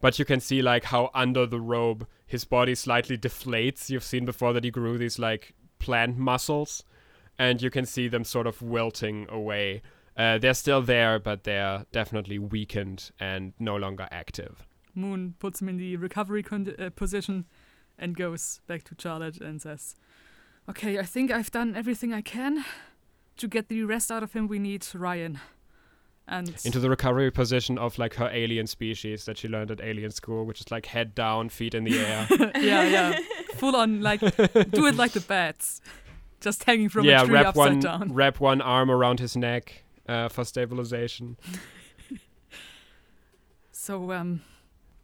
[0.00, 3.90] but you can see like how under the robe his body slightly deflates.
[3.90, 6.84] You've seen before that he grew these like plant muscles,
[7.40, 9.82] and you can see them sort of wilting away
[10.16, 14.66] uh, they're still there, but they're definitely weakened and no longer active.
[14.94, 17.44] Moon puts him in the recovery con- uh, position
[17.98, 19.94] and goes back to Charlotte and says,
[20.68, 22.64] Okay, I think I've done everything I can.
[23.36, 25.38] To get the rest out of him, we need Ryan.
[26.26, 30.10] And into the recovery position of like her alien species that she learned at alien
[30.10, 32.26] school, which is like head down, feet in the air.
[32.56, 33.18] yeah, yeah.
[33.54, 35.80] Full on, like, do it like the bats.
[36.40, 38.12] Just hanging from yeah, a tree wrap upside one, down.
[38.12, 41.36] Wrap one arm around his neck uh, for stabilization.
[43.72, 44.42] so um,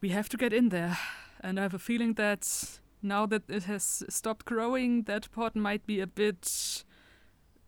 [0.01, 0.97] we have to get in there,
[1.41, 5.85] and I have a feeling that now that it has stopped growing, that pot might
[5.85, 6.83] be a bit,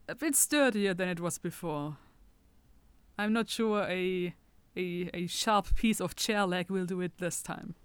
[0.08, 1.98] a bit sturdier than it was before.
[3.18, 4.34] I'm not sure a
[4.78, 7.76] a, a sharp piece of chair leg will do it this time.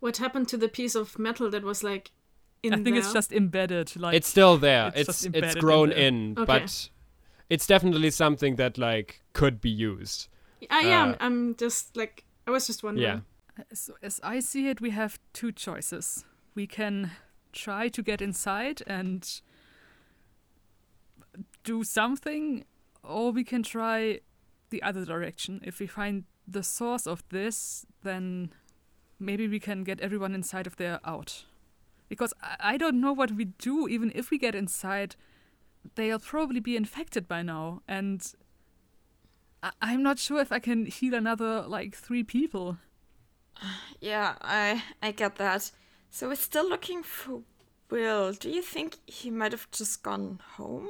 [0.00, 2.10] What happened to the piece of metal that was like
[2.62, 2.96] in I think there?
[2.96, 3.96] it's just embedded.
[3.96, 4.92] Like it's still there.
[4.94, 6.44] It's it's, it's grown in, in okay.
[6.44, 6.90] but
[7.52, 10.28] it's definitely something that like could be used.
[10.70, 11.10] I am.
[11.10, 13.22] Uh, I'm just like I was just wondering.
[13.58, 13.64] Yeah.
[13.74, 16.24] So as I see it, we have two choices.
[16.54, 17.10] We can
[17.52, 19.42] try to get inside and
[21.62, 22.64] do something,
[23.04, 24.20] or we can try
[24.70, 25.60] the other direction.
[25.62, 28.54] If we find the source of this, then
[29.20, 31.44] maybe we can get everyone inside if they're out.
[32.08, 35.16] Because I, I don't know what we do, even if we get inside,
[35.94, 37.82] they'll probably be infected by now.
[37.88, 38.24] And
[39.62, 42.78] I, I'm not sure if I can heal another, like, three people.
[44.00, 45.70] Yeah, I I get that.
[46.10, 47.42] So we're still looking for
[47.90, 48.32] Will.
[48.32, 50.88] Do you think he might have just gone home?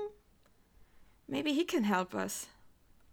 [1.28, 2.46] Maybe he can help us.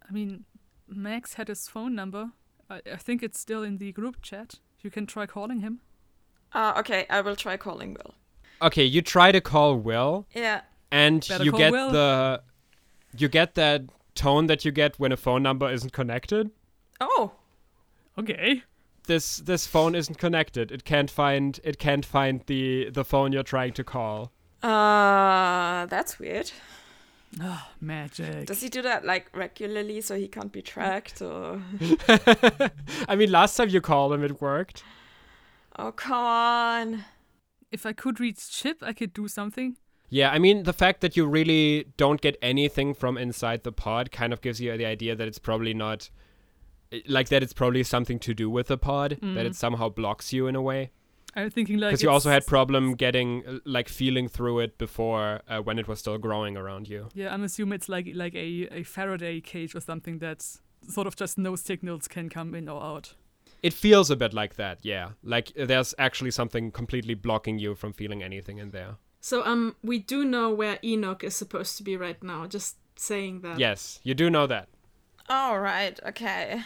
[0.08, 0.44] I mean,
[0.88, 2.30] Max had his phone number.
[2.68, 4.56] I, I think it's still in the group chat.
[4.80, 5.80] You can try calling him.
[6.52, 8.14] Uh, okay, I will try calling Will.
[8.62, 10.62] Okay, you try to call Will, Yeah.
[10.92, 11.90] And Better you get Will.
[11.90, 12.42] the
[13.16, 13.82] you get that
[14.14, 16.50] tone that you get when a phone number isn't connected.
[17.00, 17.32] Oh,
[18.18, 18.62] Okay.
[19.06, 20.70] This this phone isn't connected.
[20.70, 24.30] It can't find it can't find the the phone you're trying to call.
[24.62, 26.52] uh, that's weird.
[27.40, 28.46] Ah, magic.
[28.46, 31.62] Does he do that like regularly so he can't be tracked or?
[33.08, 34.82] I mean, last time you called him, it worked.
[35.78, 37.04] Oh, come on.
[37.70, 39.76] if I could reach Ship, I could do something.
[40.10, 44.10] Yeah, I mean, the fact that you really don't get anything from inside the pod
[44.10, 46.10] kind of gives you the idea that it's probably not
[47.06, 47.42] like that.
[47.42, 50.62] It's probably something to do with the pod that it somehow blocks you in a
[50.62, 50.90] way.
[51.36, 55.42] I'm thinking like Because you also had problem getting uh, like feeling through it before
[55.46, 57.08] uh, when it was still growing around you.
[57.14, 60.44] Yeah, I'm assuming it's like like a, a Faraday cage or something that
[60.88, 63.14] sort of just no signals can come in or out.
[63.62, 65.10] It feels a bit like that, yeah.
[65.22, 68.96] Like there's actually something completely blocking you from feeling anything in there.
[69.20, 72.46] So um, we do know where Enoch is supposed to be right now.
[72.46, 73.58] Just saying that.
[73.58, 74.68] Yes, you do know that.
[75.28, 75.98] All right.
[76.06, 76.62] Okay.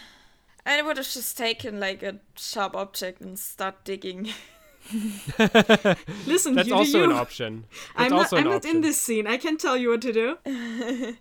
[0.67, 4.31] I would have just taken like a sharp object and start digging.
[6.27, 7.65] Listen, That's you also do an option.
[7.71, 8.19] That's I'm not.
[8.21, 9.27] also I'm an not in this scene.
[9.27, 10.39] I can tell you what to do.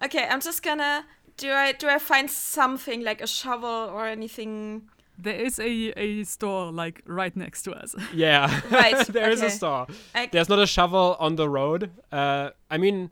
[0.00, 1.04] Okay, I'm just gonna.
[1.36, 4.88] Do I do I find something like a shovel or anything?
[5.20, 5.64] There is a,
[5.96, 7.94] a store like right next to us.
[8.14, 9.86] Yeah, Right, there is a store.
[10.14, 11.90] I, There's not a shovel on the road.
[12.12, 13.10] Uh, I mean,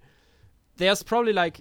[0.76, 1.60] there's probably like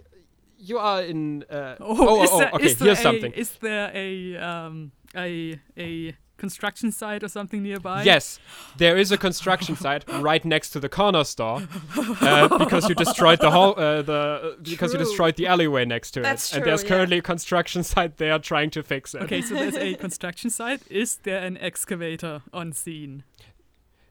[0.58, 1.44] you are in.
[1.50, 2.74] Uh, oh, is oh, there- oh, okay.
[2.74, 3.32] Here's a- something.
[3.34, 8.04] Is there a um a a construction site or something nearby?
[8.04, 8.40] Yes,
[8.78, 11.62] there is a construction site right next to the corner store
[11.98, 16.22] uh, because you destroyed the whole uh, the because you destroyed the alleyway next to
[16.22, 16.90] That's it, and true, there's yeah.
[16.90, 19.22] currently a construction site there trying to fix it.
[19.24, 20.82] Okay, so there's a construction site.
[20.90, 23.24] Is there an excavator on scene?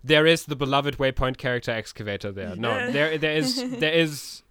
[0.02, 2.54] There is the beloved Waypoint character excavator there.
[2.56, 4.42] No, there there is there is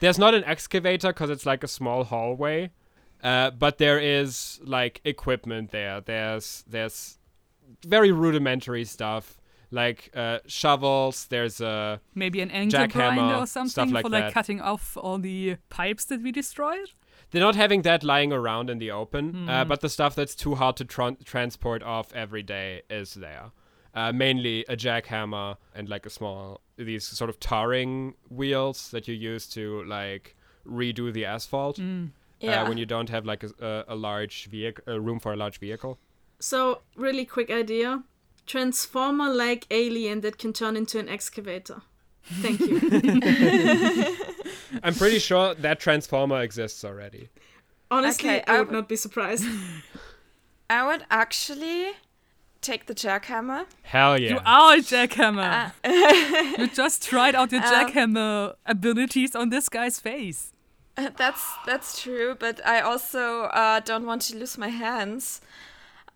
[0.00, 2.70] there's not an excavator because it's like a small hallway,
[3.22, 6.00] uh, but there is like equipment there.
[6.00, 7.18] There's there's
[7.86, 9.36] very rudimentary stuff
[9.70, 11.26] like uh, shovels.
[11.26, 14.34] There's a Maybe an angle Jackhammer, grinder or something like for like that.
[14.34, 16.90] cutting off all the pipes that we destroyed?
[17.30, 20.54] They're not having that lying around in the open, uh, but the stuff that's too
[20.54, 23.52] hard to tran- transport off every day is there.
[23.94, 29.14] Uh, mainly a jackhammer and like a small these sort of tarring wheels that you
[29.14, 30.34] use to like
[30.66, 32.62] redo the asphalt yeah.
[32.62, 35.36] uh, when you don't have like a, a, a large vehicle, a room for a
[35.36, 35.98] large vehicle.
[36.42, 38.02] So, really quick idea:
[38.46, 41.82] transformer-like alien that can turn into an excavator.
[42.42, 42.78] Thank you.
[44.82, 47.28] I'm pretty sure that transformer exists already.
[47.90, 49.44] Honestly, Okay, I I would would- not be surprised.
[50.70, 51.92] I would actually
[52.60, 53.66] take the jackhammer.
[53.82, 54.30] Hell yeah!
[54.30, 55.72] You are a jackhammer.
[55.84, 60.52] Uh, you just tried out your Um, jackhammer abilities on this guy's face.
[60.96, 65.40] that's that's true, but I also uh, don't want to lose my hands.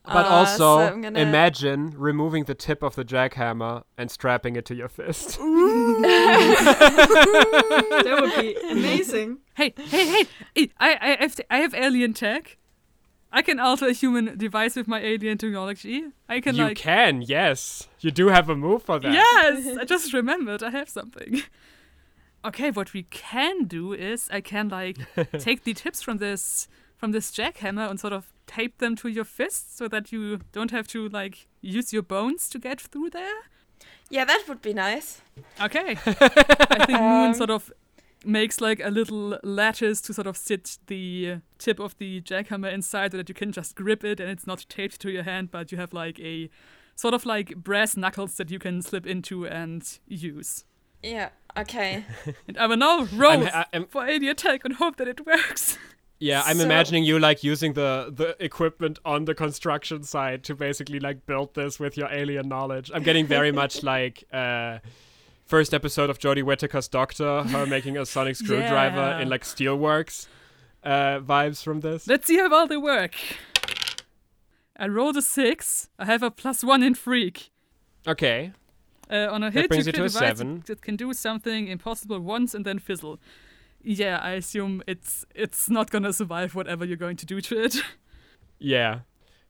[0.06, 4.64] But Uh, also, so gonna- imagine removing the tip of the jackhammer and strapping it
[4.66, 5.38] to your fist.
[6.46, 9.38] that would be amazing.
[9.54, 10.24] Hey, hey, hey!
[10.54, 12.58] hey, I, I, have, I have alien tech.
[13.32, 16.04] I can alter a human device with my alien technology.
[16.28, 16.76] I can you like.
[16.78, 17.88] can, yes.
[18.00, 19.12] You do have a move for that.
[19.12, 21.42] Yes, I just remembered I have something.
[22.44, 24.98] Okay, what we can do is I can like
[25.38, 29.24] take the tips from this from this jackhammer and sort of tape them to your
[29.24, 33.34] fists so that you don't have to like use your bones to get through there.
[34.09, 35.20] Yeah, that would be nice.
[35.61, 35.97] Okay.
[36.07, 37.72] I think Moon Um, sort of
[38.24, 43.12] makes like a little lattice to sort of sit the tip of the jackhammer inside
[43.12, 45.70] so that you can just grip it and it's not taped to your hand, but
[45.72, 46.49] you have like a
[46.94, 50.64] sort of like brass knuckles that you can slip into and use.
[51.03, 51.28] Yeah.
[51.57, 52.05] Okay.
[52.49, 55.26] And I will now roll I'm, I- I'm- for alien attack and hope that it
[55.26, 55.76] works.
[56.18, 60.54] yeah, I'm So- imagining you like using the the equipment on the construction site to
[60.54, 62.90] basically like build this with your alien knowledge.
[62.94, 64.78] I'm getting very much like uh
[65.44, 69.20] first episode of Jodie Whittaker's Doctor, her making a sonic screwdriver Yeah.
[69.20, 70.26] in like steelworks
[70.84, 72.06] uh vibes from this.
[72.06, 73.14] Let's see how well they work.
[74.76, 75.88] I rolled a six.
[75.98, 77.50] I have a plus one in freak.
[78.06, 78.52] Okay.
[79.10, 80.62] Uh, on a That hit, brings you it to a device seven.
[80.66, 83.18] that can do something impossible once and then fizzle.
[83.83, 87.77] Yeah, I assume it's it's not gonna survive whatever you're going to do to it.
[88.59, 89.01] Yeah.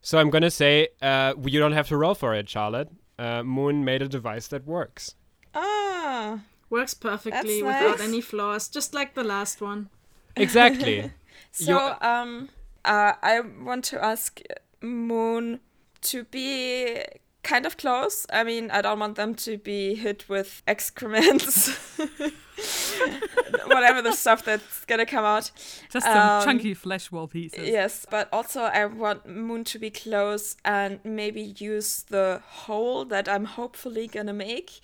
[0.00, 2.88] So I'm gonna say uh, you don't have to roll for it, Charlotte.
[3.18, 5.14] Uh, Moon made a device that works.
[5.54, 6.40] Ah.
[6.70, 9.88] Works perfectly That's without any flaws, just like the last one.
[10.36, 11.12] Exactly.
[11.52, 12.48] So, You're- um,
[12.84, 14.40] uh, I want to ask
[14.82, 15.60] Moon
[16.02, 17.02] to be
[17.42, 18.26] kind of close.
[18.30, 21.70] I mean, I don't want them to be hit with excrements,
[23.66, 25.50] whatever the stuff that's gonna come out.
[25.90, 27.68] Just some Um, chunky flesh wall pieces.
[27.68, 33.28] Yes, but also I want Moon to be close and maybe use the hole that
[33.28, 34.80] I'm hopefully gonna make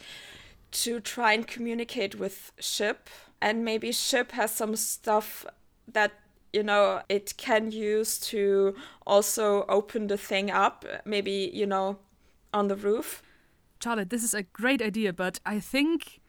[0.73, 3.09] to try and communicate with Ship.
[3.41, 5.45] And maybe Ship has some stuff
[5.93, 6.13] that,
[6.53, 8.75] you know, it can use to
[9.07, 10.85] also open the thing up.
[11.05, 11.99] Maybe, you know,
[12.55, 13.23] on the roof.
[13.83, 16.21] Charlotte, this is a great idea, but I think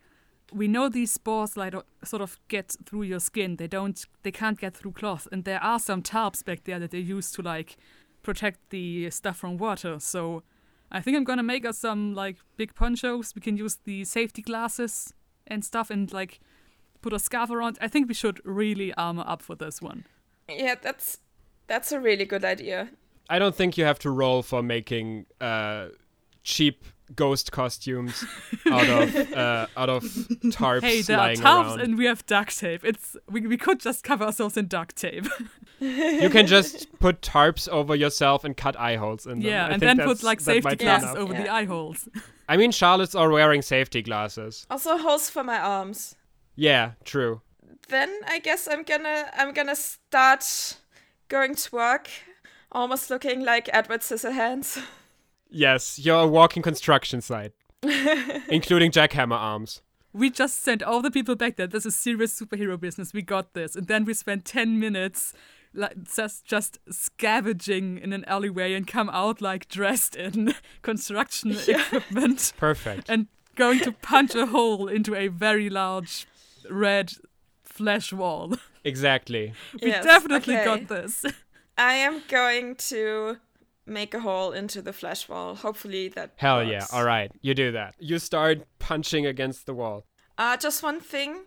[0.53, 1.73] we know these spores like
[2.03, 3.57] sort of get through your skin.
[3.57, 4.05] They don't.
[4.23, 7.31] They can't get through cloth, and there are some tarps back there that they use
[7.33, 7.77] to like
[8.21, 9.99] protect the stuff from water.
[9.99, 10.43] So
[10.91, 13.33] I think I'm gonna make us some like big ponchos.
[13.35, 15.13] We can use the safety glasses
[15.47, 16.39] and stuff, and like
[17.01, 17.77] put a scarf around.
[17.81, 20.05] I think we should really armor up for this one.
[20.49, 21.19] Yeah, that's
[21.67, 22.89] that's a really good idea.
[23.29, 25.87] I don't think you have to roll for making uh,
[26.43, 26.85] cheap
[27.15, 28.23] ghost costumes
[28.71, 31.81] out of uh, out of tarps Hey, there are tarps around.
[31.81, 32.83] and we have duct tape.
[32.83, 35.25] It's we, we could just cover ourselves in duct tape.
[35.79, 39.49] you can just put tarps over yourself and cut eye holes in them.
[39.49, 41.17] yeah, I and think then put like safety glasses enough.
[41.17, 42.07] over the eye holes.
[42.49, 44.65] I mean, Charlotte's are wearing safety glasses.
[44.69, 46.15] Also holes for my arms.
[46.55, 47.41] Yeah, true.
[47.89, 50.77] then I guess I'm gonna I'm gonna start
[51.29, 52.09] going to work,
[52.71, 54.81] almost looking like Edward Scissorhands.
[55.53, 57.53] Yes, you're a walking construction site,
[58.49, 59.81] including jackhammer arms.
[60.11, 61.67] We just sent all the people back there.
[61.67, 63.13] This is serious superhero business.
[63.13, 63.75] We got this.
[63.75, 65.33] And then we spent 10 minutes
[65.75, 72.53] like just just scavenging in an alleyway and come out like dressed in construction equipment
[72.57, 73.09] Perfect.
[73.09, 73.25] and
[73.55, 76.27] going to punch a hole into a very large
[76.69, 77.13] red
[77.63, 78.53] flesh wall.
[78.83, 79.53] Exactly.
[79.81, 80.65] We Yes, definitely okay.
[80.65, 81.25] got this.
[81.77, 83.37] I am going to
[83.85, 85.55] make a hole into the flesh wall.
[85.55, 86.31] Hopefully that.
[86.37, 86.71] Hell works.
[86.71, 86.85] yeah.
[86.91, 87.95] All right, you do that.
[87.99, 90.05] You start punching against the wall.
[90.37, 91.43] Uh, just one thing,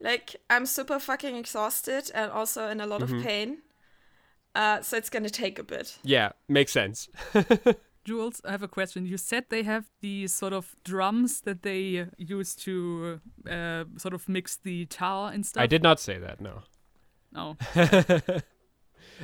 [0.00, 3.16] like I'm super fucking exhausted and also in a lot Mm-hmm.
[3.18, 3.58] of pain.
[4.54, 5.98] Uh, so it's gonna take a bit.
[6.02, 7.08] Yeah, makes sense.
[8.04, 9.04] Jules, I have a question.
[9.06, 14.28] You said they have these sort of drums that they use to uh, sort of
[14.28, 15.62] mix the tar and stuff.
[15.62, 16.40] I did not say that.
[16.40, 16.62] No.
[17.32, 17.56] No.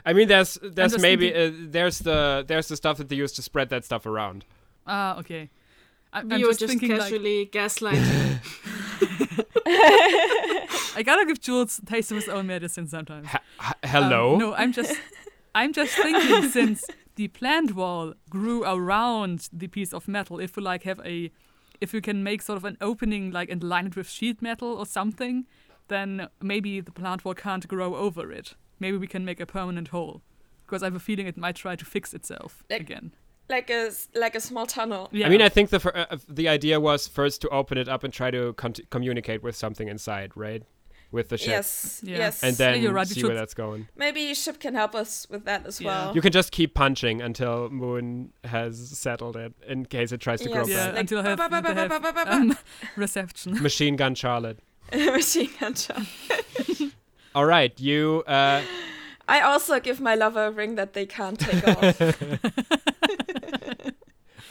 [0.05, 3.33] I mean, there's there's just maybe uh, there's the there's the stuff that they use
[3.33, 4.45] to spread that stuff around.
[4.87, 5.51] Ah, okay.
[6.13, 8.41] I, I'm You're just, just, thinking like casually gaslighting.
[10.97, 13.29] I gotta give Jules a taste of his own medicine sometimes.
[13.29, 14.37] Ha- h- Um, hello.
[14.37, 14.95] no, I'm just
[15.55, 16.85] I'm just thinking since
[17.17, 21.31] the plant wall grew around the piece of metal, if we like have a
[21.81, 24.69] if we can make sort of an opening like and line it with sheet metal
[24.75, 25.47] or something,
[25.89, 28.55] then maybe the plant wall can't grow over it.
[28.79, 30.23] Maybe we can make a permanent hole.
[30.67, 33.13] Because I have a feeling it might try to fix itself Like- again.
[33.49, 35.09] Like a s- like a small tunnel.
[35.13, 35.27] Yeah.
[35.27, 38.03] I mean, I think the fir- uh, the idea was first to open it up
[38.03, 40.65] and try to con- communicate with something inside, right?
[41.13, 41.51] With the ship.
[41.51, 42.01] Yes.
[42.03, 42.19] Yeah.
[42.19, 42.43] Yes.
[42.43, 43.87] And then you're right, see should- where that's going.
[43.95, 45.87] maybe ship can help us with that as Yeah.
[46.07, 46.15] well.
[46.17, 50.49] You can just keep punching until Moon has settled it in case it tries to
[50.49, 50.69] grow Yes.
[50.71, 50.93] yeah, back.
[50.95, 52.59] like, until have, have um,
[52.97, 53.63] reception.
[53.63, 54.59] Machine gun Charlotte.
[54.93, 56.03] Machine gun shot.
[57.37, 58.25] All right, you.
[58.27, 58.63] Uh,
[59.29, 62.01] I also give my lover a ring that they can't take off.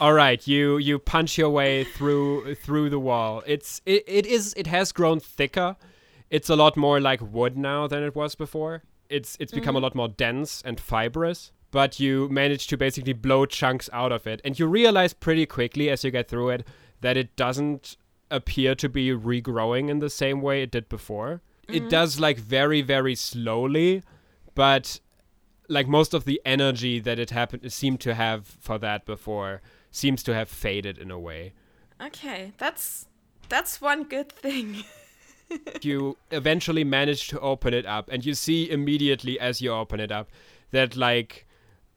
[0.00, 3.42] all right, you you punch your way through through the wall.
[3.44, 5.74] It's it, it is it has grown thicker.
[6.30, 8.84] It's a lot more like wood now than it was before.
[9.08, 11.50] It's it's become a lot more dense and fibrous.
[11.72, 15.90] But you manage to basically blow chunks out of it, and you realize pretty quickly
[15.90, 16.64] as you get through it
[17.00, 17.96] that it doesn't
[18.30, 21.40] appear to be regrowing in the same way it did before.
[21.68, 21.88] It mm-hmm.
[21.88, 24.02] does like very very slowly,
[24.54, 25.00] but
[25.68, 30.22] like most of the energy that it happened seemed to have for that before seems
[30.22, 31.52] to have faded in a way.
[32.00, 33.06] okay, that's
[33.48, 34.84] that's one good thing.
[35.82, 40.10] you eventually manage to open it up and you see immediately as you open it
[40.10, 40.28] up
[40.72, 41.46] that like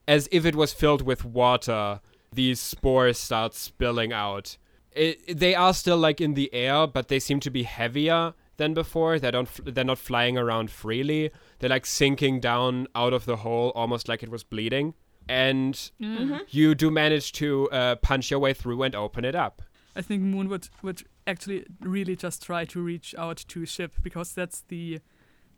[0.06, 2.00] as if it was filled with water
[2.32, 4.56] these spores start spilling out
[4.92, 8.72] it, they are still like in the air but they seem to be heavier than
[8.74, 11.22] before they don't f- they're not flying around freely
[11.58, 14.94] they're like sinking down out of the hole almost like it was bleeding
[15.28, 16.40] and Mm.
[16.48, 19.62] you do manage to uh, punch your way through and open it up.
[19.94, 21.60] I think Moon would would actually
[21.94, 24.98] really just try to reach out to ship because that's the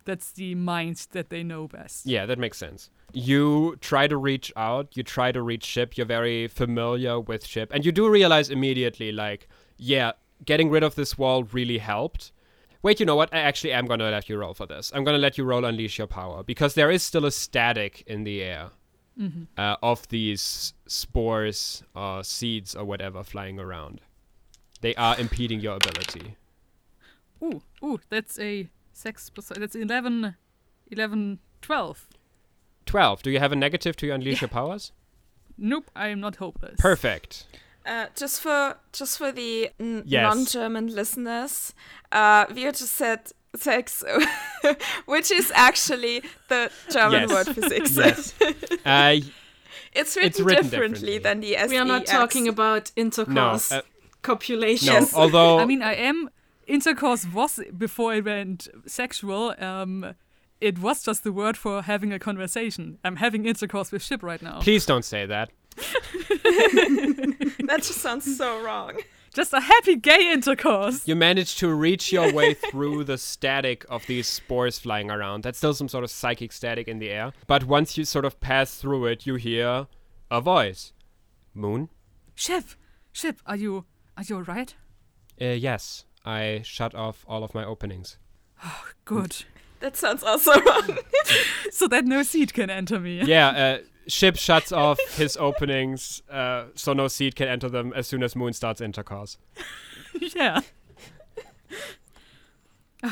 [0.05, 2.07] that's the mind that they know best.
[2.07, 2.91] Yeah, that makes sense.
[3.15, 7.69] You try to reach out, you try to reach Ship, you're very familiar with Ship,
[7.73, 9.49] and you do realize immediately, like,
[9.79, 10.13] yeah,
[10.45, 12.33] getting rid of this wall really helped.
[12.83, 13.33] Wait, you know what?
[13.33, 14.91] I actually am gonna let you roll for this.
[14.95, 18.25] I'm gonna let you roll Unleash Your Power, because there is still a static in
[18.25, 18.71] the air
[19.17, 24.01] hmm uh, of these spores or seeds or whatever flying around.
[24.81, 26.37] They are impeding your ability.
[27.43, 29.61] Ooh, ooh, that's a six percent.
[29.61, 30.35] That's 11,
[30.91, 32.09] 11, 12.
[32.87, 33.23] 12.
[33.23, 34.93] Do you have a negative to your Unleash Your Powers?
[35.57, 36.81] Nope, I am not hopeless.
[36.81, 37.47] Perfect.
[37.85, 40.23] Uh, just for just for the n- Yes.
[40.23, 41.75] non-German listeners,
[42.13, 43.21] uh, we just said
[43.57, 44.05] sex,
[45.07, 47.31] which is actually the German Yes.
[47.31, 47.97] word for sex.
[47.97, 48.35] Yes.
[48.87, 49.21] Uh,
[49.95, 51.19] it's written, It's written differently, differently.
[51.19, 51.71] than the S.
[51.71, 53.79] We are not talking about intercourse, no.
[53.79, 53.83] Uh,
[54.23, 54.95] copulation.
[54.95, 55.09] no.
[55.15, 55.59] Although.
[55.59, 56.31] I mean, I am.
[56.69, 59.55] Intercourse was before it went sexual.
[59.59, 60.15] Um,
[60.61, 62.99] it was just the word for having a conversation.
[63.05, 64.61] I'm having intercourse with ship right now.
[64.61, 65.51] Please don't say that.
[67.73, 68.99] That just sounds so wrong.
[69.35, 71.09] Just a happy gay intercourse.
[71.09, 75.43] You manage to reach your way through the static of these spores flying around.
[75.43, 77.33] That's still some sort of psychic static in the air.
[77.47, 79.87] But once you sort of pass through it, you hear
[80.31, 80.93] a voice.
[81.55, 81.89] Moon?
[82.35, 82.65] Ship,
[83.11, 83.87] ship, are you
[84.19, 84.75] are you alright?
[85.41, 86.05] Uh, yes.
[86.27, 88.19] I shut off all of my openings.
[88.63, 89.45] Oh, good.
[89.81, 90.99] That sounds also wrong.
[91.71, 93.23] so that no seed can enter me.
[93.23, 93.49] yeah,
[93.79, 98.23] uh, Ship shuts off his openings uh, so no seed can enter them as soon
[98.23, 99.39] as Moon starts intercourse.
[100.35, 100.61] yeah.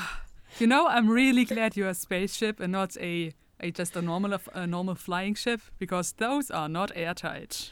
[0.59, 4.39] you know, I'm really glad you're a spaceship and not a, a just a normal
[4.53, 7.71] a normal flying ship because those are not airtight.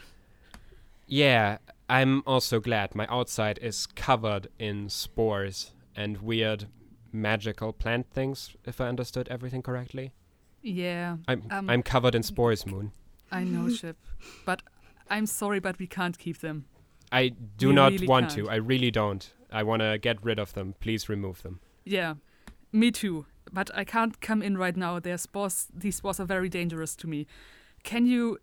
[1.06, 1.58] Yeah,
[1.88, 6.66] I'm also glad my outside is covered in spores and weird
[7.12, 10.12] magical plant things, if I understood everything correctly.
[10.62, 12.92] Yeah, I'm Um, I'm covered in spores, Moon.
[13.30, 13.96] I know, ship,
[14.44, 14.62] but
[15.10, 16.64] I'm sorry, but we can't keep them.
[17.10, 18.46] I do You not really want can't.
[18.46, 18.50] to.
[18.50, 19.32] I really don't.
[19.50, 20.74] I want to get rid of them.
[20.80, 21.60] Please remove them.
[21.84, 22.14] Yeah,
[22.72, 23.24] me too.
[23.50, 24.98] But I can't come in right now.
[25.00, 27.26] Their spores, these spores are very dangerous to me.
[27.82, 28.38] Can you,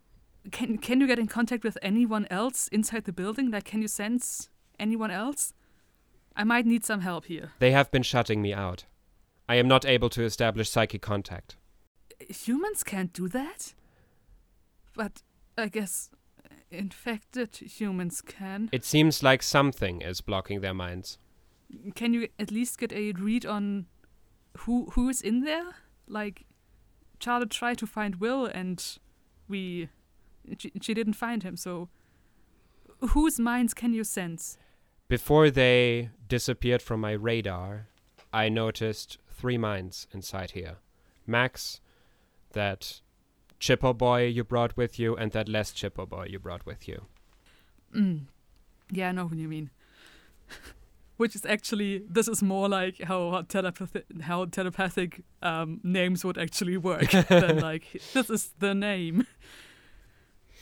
[0.50, 3.50] can can you get in contact with anyone else inside the building?
[3.52, 4.48] Like, can you sense
[4.80, 5.52] anyone else?
[6.34, 7.52] I might need some help here.
[7.60, 8.84] They have been shutting me out.
[9.48, 11.56] I am not able to establish psychic contact.
[12.28, 13.74] Humans can't do that.
[14.96, 15.22] But
[15.56, 16.10] I guess
[16.70, 18.68] infected humans can.
[18.72, 21.18] It seems like something is blocking their minds.
[21.94, 23.86] Can you at least get a read on
[24.58, 25.74] who who is in there?
[26.08, 26.46] Like
[27.20, 28.98] Charlotte tried to find Will and
[29.48, 29.88] we
[30.58, 31.88] she, she didn't find him, so
[33.10, 34.58] whose minds can you sense?
[35.08, 37.88] Before they disappeared from my radar,
[38.32, 40.76] I noticed three minds inside here.
[41.26, 41.80] Max,
[42.52, 43.00] that
[43.58, 47.06] chipper boy you brought with you, and that less chipper boy you brought with you.
[47.94, 48.26] Mm.
[48.90, 49.70] Yeah, I know what you mean.
[51.16, 56.76] Which is actually this is more like how telepathic how telepathic um, names would actually
[56.76, 59.26] work than like this is the name.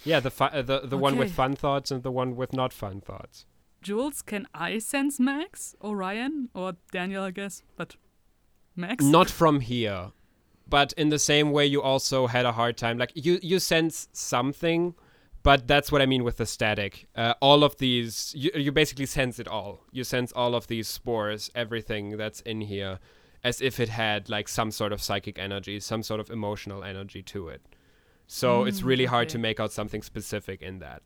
[0.04, 2.72] Yeah, the fu- uh, the the one with fun thoughts and the one with not
[2.72, 3.46] fun thoughts.
[3.82, 7.24] Jules, can I sense Max or Ryan or Daniel?
[7.24, 7.96] I guess, but
[8.76, 9.04] Max.
[9.04, 10.12] Not from here,
[10.68, 12.98] but in the same way, you also had a hard time.
[12.98, 14.94] Like you, you sense something,
[15.42, 17.06] but that's what I mean with the static.
[17.14, 19.82] Uh, all of these, you, you basically sense it all.
[19.92, 22.98] You sense all of these spores, everything that's in here,
[23.42, 27.22] as if it had like some sort of psychic energy, some sort of emotional energy
[27.22, 27.60] to it.
[28.26, 31.02] So it's Mm, really hard to make out something specific in that.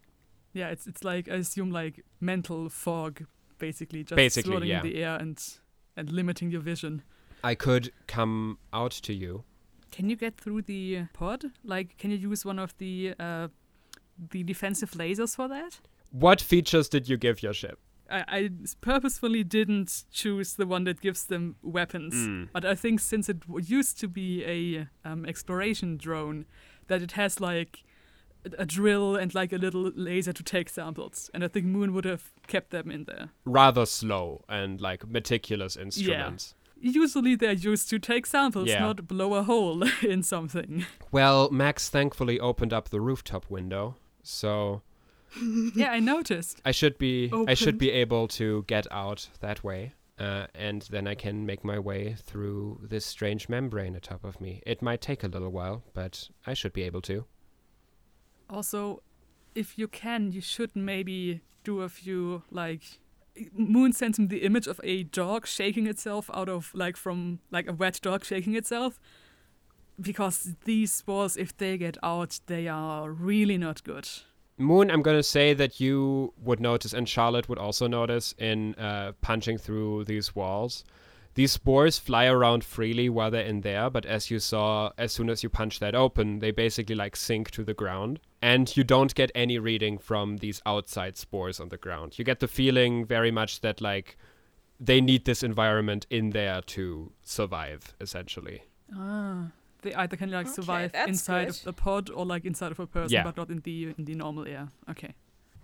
[0.53, 3.25] Yeah, it's it's like I assume like mental fog,
[3.59, 4.81] basically just Basically, floating yeah.
[4.81, 5.37] in the air and
[5.97, 7.03] and limiting your vision.
[7.45, 9.45] I could come out to you.
[9.91, 11.45] Can you get through the pod?
[11.65, 13.49] Like, can you use one of the uh,
[14.31, 15.81] the defensive lasers for that?
[16.11, 17.79] What features did you give your ship?
[18.11, 22.49] I, I purposefully didn't choose the one that gives them weapons, Mm.
[22.53, 26.47] but I think since it w- used to be a um, exploration drone,
[26.87, 27.85] that it has like
[28.47, 31.93] a, a drill and like a little laser to take samples, and I think Moon
[31.93, 33.29] would have kept them in there.
[33.45, 36.55] Rather slow and like meticulous instruments.
[36.81, 38.81] Usually they're used to take samples, Yeah.
[38.81, 40.87] not blow a hole in something.
[41.11, 44.83] Well, Max thankfully opened up the rooftop window, so
[45.75, 46.61] yeah, I noticed.
[46.65, 51.07] I should be I should be able to get out that way, uh, and then
[51.09, 54.63] I can make my way through this strange membrane atop of me.
[54.65, 57.25] It might take a little while, but I should be able to.
[58.49, 59.03] Also,
[59.55, 62.83] if you can, you should maybe do a few like
[63.53, 67.69] Moon sends him the image of a dog shaking itself out of like from like
[67.69, 69.01] a wet dog shaking itself.
[70.01, 74.09] Because these spores, if they get out, they are really not good.
[74.57, 79.13] Moon, I'm gonna say that you would notice, and Charlotte would also notice in uh,
[79.21, 80.85] punching through these walls.
[81.35, 85.31] These spores fly around freely while they're in there, but as you saw, as soon
[85.31, 88.19] as you punch that open, they basically like sink to the ground.
[88.41, 92.19] And you don't get any reading from these outside spores on the ground.
[92.19, 94.17] You get the feeling very much that like
[94.79, 98.63] they need this environment in there to survive, essentially.
[98.95, 99.51] Ah.
[99.83, 101.57] They either can like Okay, survive that's inside good.
[101.57, 103.25] of the pod or like inside of a person, Yeah.
[103.25, 104.69] but not in the in the normal air.
[104.91, 105.15] Okay.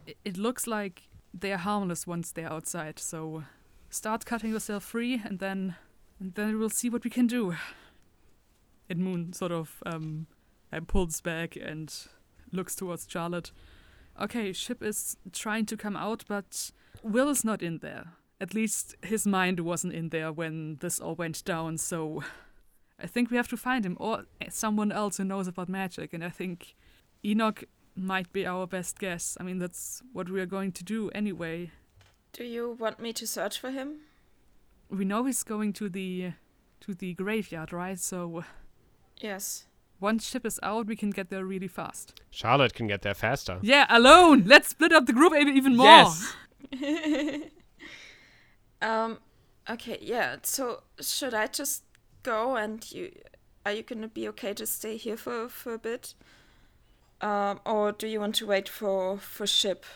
[0.07, 1.03] It, it looks like
[1.33, 2.99] they are harmless once they're outside.
[3.01, 3.43] So
[3.91, 5.75] start cutting yourself free, and then
[6.21, 7.55] and then we'll see what we can do.
[8.89, 10.27] And Moon sort of um,
[10.87, 11.93] pulls back and
[12.55, 13.53] looks towards Charlotte.
[14.21, 16.71] Okay, ship is trying to come out, but
[17.03, 18.13] Will is not in there.
[18.41, 21.79] At least his mind wasn't in there when this all went down.
[21.79, 22.23] So
[23.01, 26.13] I think we have to find him or someone else who knows about magic.
[26.13, 26.75] And I think
[27.25, 27.65] Enoch
[27.97, 29.37] might be our best guess.
[29.41, 31.71] I mean, that's what we are going to do anyway.
[32.33, 34.01] Do you want me to search for him?
[34.91, 36.33] We know he's going to the
[36.81, 37.99] to the graveyard, right?
[37.99, 38.45] So
[39.21, 39.67] Yes.
[40.05, 42.21] Once ship is out, we can get there really fast.
[42.31, 43.59] Charlotte can get there faster.
[43.63, 44.45] Yeah, alone.
[44.47, 45.87] Let's split up the group even more.
[45.87, 46.35] Yes.
[48.83, 49.19] Um.
[49.69, 49.99] Okay.
[50.03, 50.37] Yeah.
[50.43, 51.85] So should I just
[52.23, 53.11] go and you?
[53.65, 56.15] Are you gonna be okay to stay here for for a bit?
[57.21, 57.61] Um.
[57.65, 59.87] Or do you want to wait for for ship?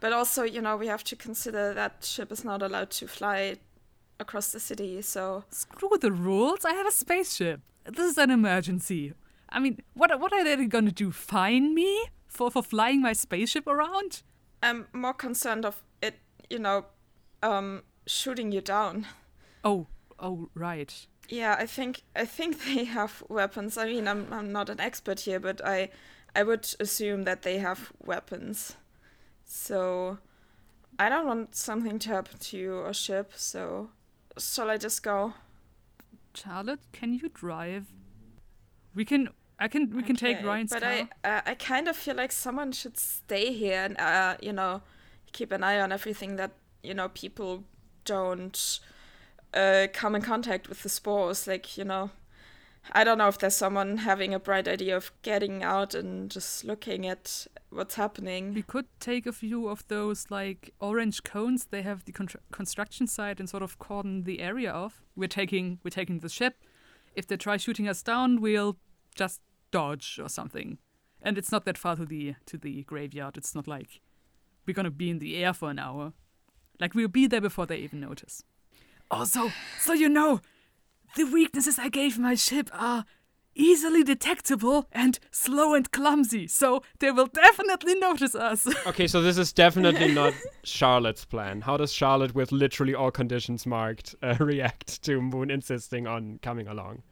[0.00, 3.58] But also, you know, we have to consider that ship is not allowed to fly
[4.18, 5.00] across the city.
[5.02, 6.64] So Screw the rules.
[6.64, 7.60] I have a spaceship.
[7.84, 9.14] This is an emergency.
[9.50, 11.10] I mean, what what are they gonna do?
[11.12, 14.22] Fine me for for flying my spaceship around?
[14.62, 16.18] I'm more concerned of it.
[16.50, 16.86] You know,
[17.42, 19.06] um, shooting you down.
[19.64, 19.86] Oh,
[20.18, 21.06] oh, right.
[21.28, 23.76] Yeah, I think I think they have weapons.
[23.78, 25.90] I mean, I'm I'm not an expert here, but I
[26.34, 28.76] I would assume that they have weapons.
[29.44, 30.18] So
[30.98, 33.32] I don't want something to happen to you or ship.
[33.36, 33.90] So
[34.38, 35.34] shall I just go?
[36.34, 37.86] Charlotte, can you drive?
[38.94, 39.28] We can.
[39.58, 39.90] I can.
[39.90, 41.08] We can take Ryan's But car.
[41.24, 44.82] I uh, I kind of feel like someone should stay here and uh you know
[45.32, 46.52] keep an eye on everything that
[46.82, 47.64] you know people
[48.04, 48.80] don't
[49.54, 51.46] uh come in contact with the spores.
[51.46, 52.10] Like you know.
[52.92, 56.64] I don't know if there's someone having a bright idea of getting out and just
[56.64, 58.54] looking at what's happening.
[58.54, 63.06] We could take a few of those like orange cones they have the contr construction
[63.06, 65.02] site and sort of cordon the area off.
[65.16, 66.64] We're taking we're taking the ship.
[67.14, 68.78] If they try shooting us down, we'll
[69.14, 70.78] just dodge or something.
[71.20, 73.36] And it's not that far to the to the graveyard.
[73.36, 74.00] It's not like
[74.66, 76.12] we're gonna be in the air for an hour.
[76.80, 78.44] Like we'll be there before they even notice.
[79.10, 79.50] Also,
[79.80, 80.40] so you know,
[81.16, 83.04] the weaknesses I gave my ship are
[83.58, 88.66] easily detectable and slow and clumsy, so they will definitely notice us.
[88.86, 91.60] Okay, so this is definitely not Charlotte's plan.
[91.60, 96.68] How does Charlotte, with literally all conditions marked, uh, react to Moon insisting on coming
[96.68, 97.02] along?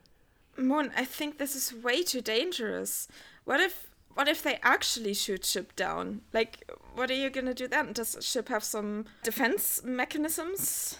[0.57, 3.09] Moon, I think this is way too dangerous.
[3.45, 6.23] What if what if they actually shoot ship down?
[6.33, 7.93] Like what are you gonna do then?
[7.93, 10.99] Does ship have some defense mechanisms?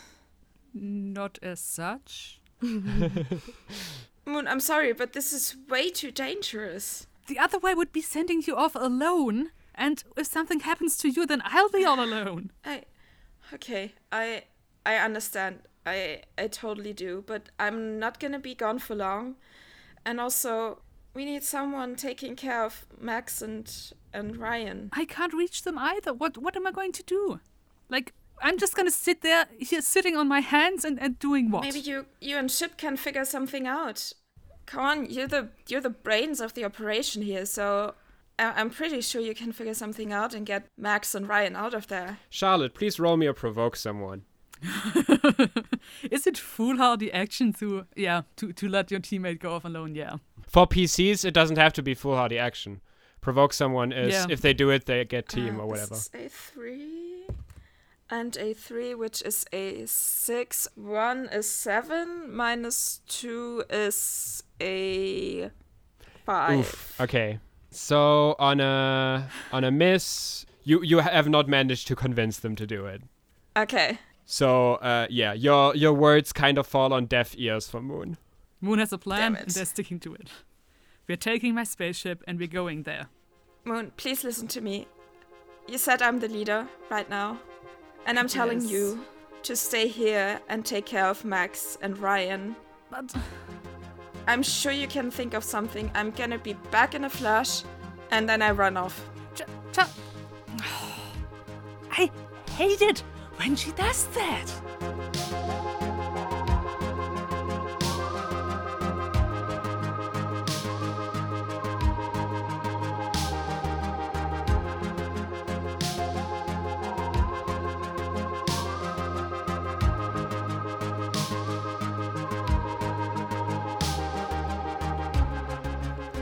[0.75, 2.41] Not as such.
[2.61, 7.07] Moon, I'm sorry, but this is way too dangerous.
[7.29, 11.27] The other way would be sending you off alone, and if something happens to you,
[11.27, 12.51] then I'll be all alone.
[12.65, 12.83] I
[13.55, 14.45] okay, I
[14.85, 15.61] I understand.
[15.87, 19.37] I I totally do, but I'm not gonna be gone for long.
[20.05, 20.81] And also
[21.15, 23.73] we need someone taking care of Max and
[24.13, 24.91] and Ryan.
[24.93, 26.13] I can't reach them either.
[26.13, 27.41] What what am I going to do?
[27.89, 28.13] Like,
[28.43, 31.63] I'm just gonna sit there here sitting on my hands and, and doing what?
[31.63, 34.13] Maybe you you and Ship can figure something out.
[34.67, 37.95] Come on, you're the you're the brains of the operation here, so
[38.39, 41.73] I- I'm pretty sure you can figure something out and get Max and Ryan out
[41.75, 42.19] of there.
[42.31, 44.23] Charlotte, please roll me or provoke someone.
[46.11, 50.17] Is it foolhardy action to yeah, to, to let your teammate go off alone, yeah.
[50.49, 52.81] For PCs, it doesn't have to be foolhardy action.
[53.21, 54.27] Provoke someone is Yeah.
[54.31, 55.95] if they do it, they get team Uh, or whatever.
[55.95, 57.27] This is a three
[58.09, 60.69] and a three, which is a six.
[60.77, 62.35] One is seven.
[62.35, 65.51] Minus two is a
[66.25, 66.61] five.
[66.61, 67.01] Oof.
[67.01, 67.41] Okay.
[67.71, 72.67] So on a on a miss, you you have not managed to convince them to
[72.67, 73.03] do it.
[73.57, 73.99] Okay.
[74.27, 78.17] So uh, yeah, your your words kind of fall on deaf ears for Moon.
[78.61, 80.31] Moon has a plan and they're sticking to it.
[81.09, 83.07] We're taking my spaceship and we're going there.
[83.65, 84.89] Moon, please listen to me.
[85.69, 87.39] You said I'm the leader right now.
[88.07, 88.71] And I'm telling Yes.
[88.71, 89.05] you
[89.45, 92.57] to stay here and take care of Max and Ryan.
[92.91, 93.15] But
[94.27, 95.89] I'm sure you can think of something.
[95.95, 97.63] I'm gonna be back in a flash.
[98.11, 99.09] And then I run off.
[99.37, 100.61] Ch- ch-
[101.93, 102.11] I
[102.57, 103.03] hate it
[103.39, 104.53] when she does that.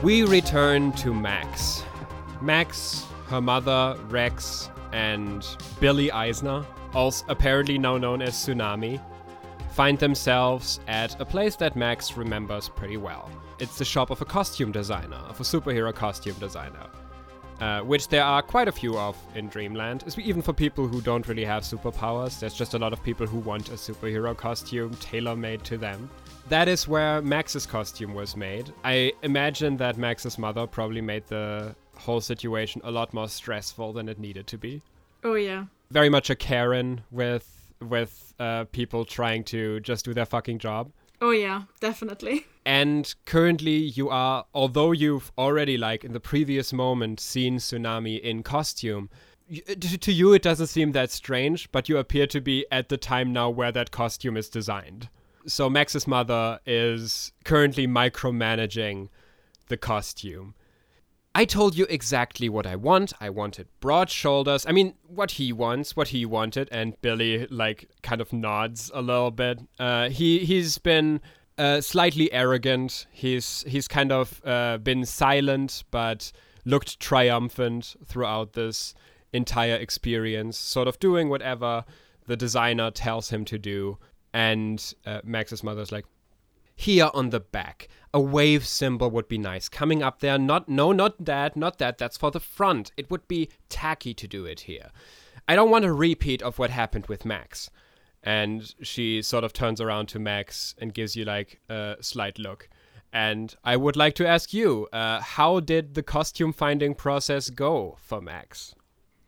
[0.05, 1.83] We return to Max.
[2.39, 5.43] Max, her mother, Rex, and
[5.79, 6.63] Billy Eisner,
[6.95, 8.99] also apparently now known as Tsunami,
[9.71, 13.29] find themselves at a place that Max remembers pretty well.
[13.59, 16.87] It's the shop of a costume designer, of a superhero costume designer,
[17.59, 21.27] uh, which there are quite a few of in Dreamland, even for people who don't
[21.27, 22.39] really have superpowers.
[22.39, 26.09] There's just a lot of people who want a superhero costume tailor made to them.
[26.47, 28.71] That is where Max's costume was made.
[28.83, 34.07] I imagine that Max's mother probably made the whole situation a lot more stressful than
[34.09, 34.81] it needed to be.
[35.23, 35.65] Oh yeah.
[35.91, 40.91] Very much a Karen with with uh, people trying to just do their fucking job.
[41.21, 42.45] Oh yeah, definitely.
[42.65, 48.43] And currently, you are, although you've already, like in the previous moment, seen Tsunami in
[48.43, 49.09] costume,
[49.67, 52.97] to, to you it doesn't seem that strange, but you appear to be at the
[52.97, 55.09] time now where that costume is designed.
[55.47, 59.09] So Max's mother is currently micromanaging
[59.67, 60.55] the costume.
[61.37, 63.11] I told you exactly what I want.
[63.19, 64.65] I wanted broad shoulders.
[64.65, 69.01] I mean, what he wants, what he wanted, and Billy like kind of nods a
[69.01, 69.59] little bit.
[69.77, 71.19] Uh, he he's been
[71.57, 73.05] uh, slightly arrogant.
[73.11, 76.31] He's he's kind of uh, been silent, but
[76.63, 78.93] looked triumphant throughout this
[79.33, 81.83] entire experience, sort of doing whatever
[82.27, 83.97] the designer tells him to do.
[84.33, 86.05] And uh, Max's mother's like,
[86.75, 87.87] here on the back.
[88.13, 89.67] A wave symbol would be nice.
[89.69, 91.97] Coming up there not no not that not that.
[91.97, 92.91] That's for the front.
[92.97, 94.89] It would be tacky to do it here.
[95.47, 97.69] I don't want a repeat of what happened with max.
[98.23, 102.69] And she sort of turns around to max and gives you like a slight look.
[103.13, 107.97] And i would like to ask you uh, how did the costume finding process go
[108.01, 108.75] for max?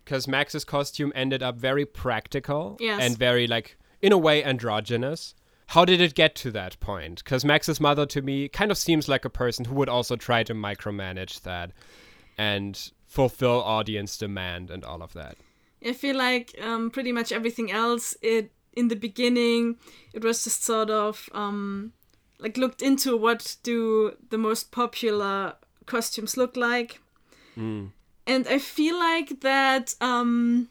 [0.04, 3.02] Because max's costume ended up very practical Yes.
[3.02, 5.36] and very like in a way androgynous
[5.68, 7.24] how did it get to that point?
[7.24, 10.44] Because Max's mother, to me, kind of seems like a person who would also try
[10.44, 11.72] to micromanage that
[12.38, 15.38] and fulfill audience demand and all of that.
[15.86, 18.16] I feel like um, pretty much everything else.
[18.22, 19.78] It in the beginning,
[20.14, 21.94] it was just sort of um,
[22.40, 25.56] like looked into what do the most popular
[25.86, 27.00] costumes look like,
[28.26, 30.70] and I feel like that um,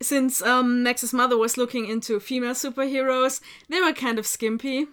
[0.00, 4.86] since um, Max's mother was looking into female superheroes, they were kind of skimpy.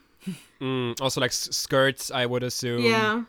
[0.59, 2.81] Mm, also, like s- skirts, I would assume.
[2.81, 3.23] Yeah,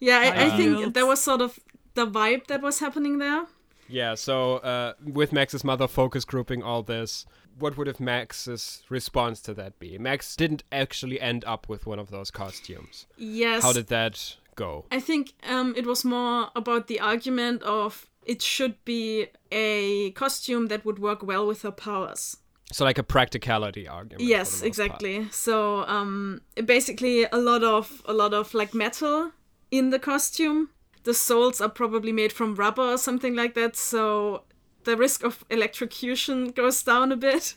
[0.00, 0.18] yeah.
[0.18, 0.92] I, I think heels.
[0.92, 1.58] that was sort of
[1.94, 3.46] the vibe that was happening there.
[3.88, 7.24] Yeah, so uh, with Max's mother focus grouping all this,
[7.58, 9.96] what would have Max's response to that be?
[9.98, 13.06] Max didn't actually end up with one of those costumes.
[13.16, 13.62] Yes.
[13.62, 14.84] How did that go?
[14.92, 20.66] I think um, it was more about the argument of it should be a costume
[20.66, 22.36] that would work well with her powers.
[22.70, 24.28] So, like a practicality argument.
[24.28, 24.68] yes, most part.
[24.68, 25.28] exactly.
[25.30, 29.32] So um, basically, a lot of a lot of like metal
[29.70, 30.68] in the costume.
[31.04, 33.76] The soles are probably made from rubber or something like that.
[33.76, 34.42] So
[34.84, 37.54] the risk of electrocution goes down a bit.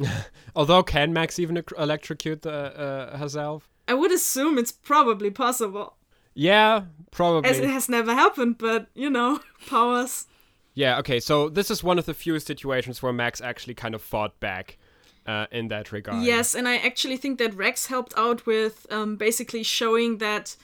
[0.56, 3.68] Although, can Max even electrocute the, uh, herself?
[3.86, 5.97] I would assume it's probably possible,
[6.40, 7.50] Yeah, probably.
[7.50, 8.58] as it has never happened.
[8.58, 10.26] But you know, powers.
[10.74, 14.00] Yeah, okay, so this is one of the few situations where Max actually kind of
[14.02, 14.78] fought back
[15.26, 16.22] uh, in that regard.
[16.22, 20.56] Yes, and I actually think that Rex helped out with um, basically showing that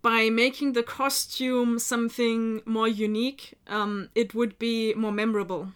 [0.00, 5.72] by making the costume something more unique, um, it would be more memorable.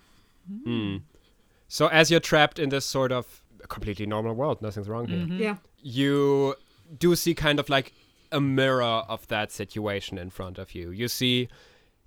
[1.68, 5.56] So as you're trapped in this sort of completely normal world, nothing's wrong here, Yeah.
[5.82, 6.54] you
[6.98, 7.92] do see kind of like
[8.32, 10.90] a mirror of that situation in front of you.
[10.90, 11.48] You see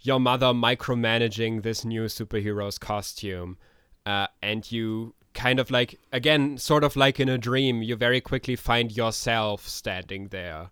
[0.01, 3.57] your mother micromanaging this new superhero's costume,
[4.05, 8.21] uh, and you kind of like, again, sort of like in a dream, you very
[8.21, 10.69] quickly find yourself standing there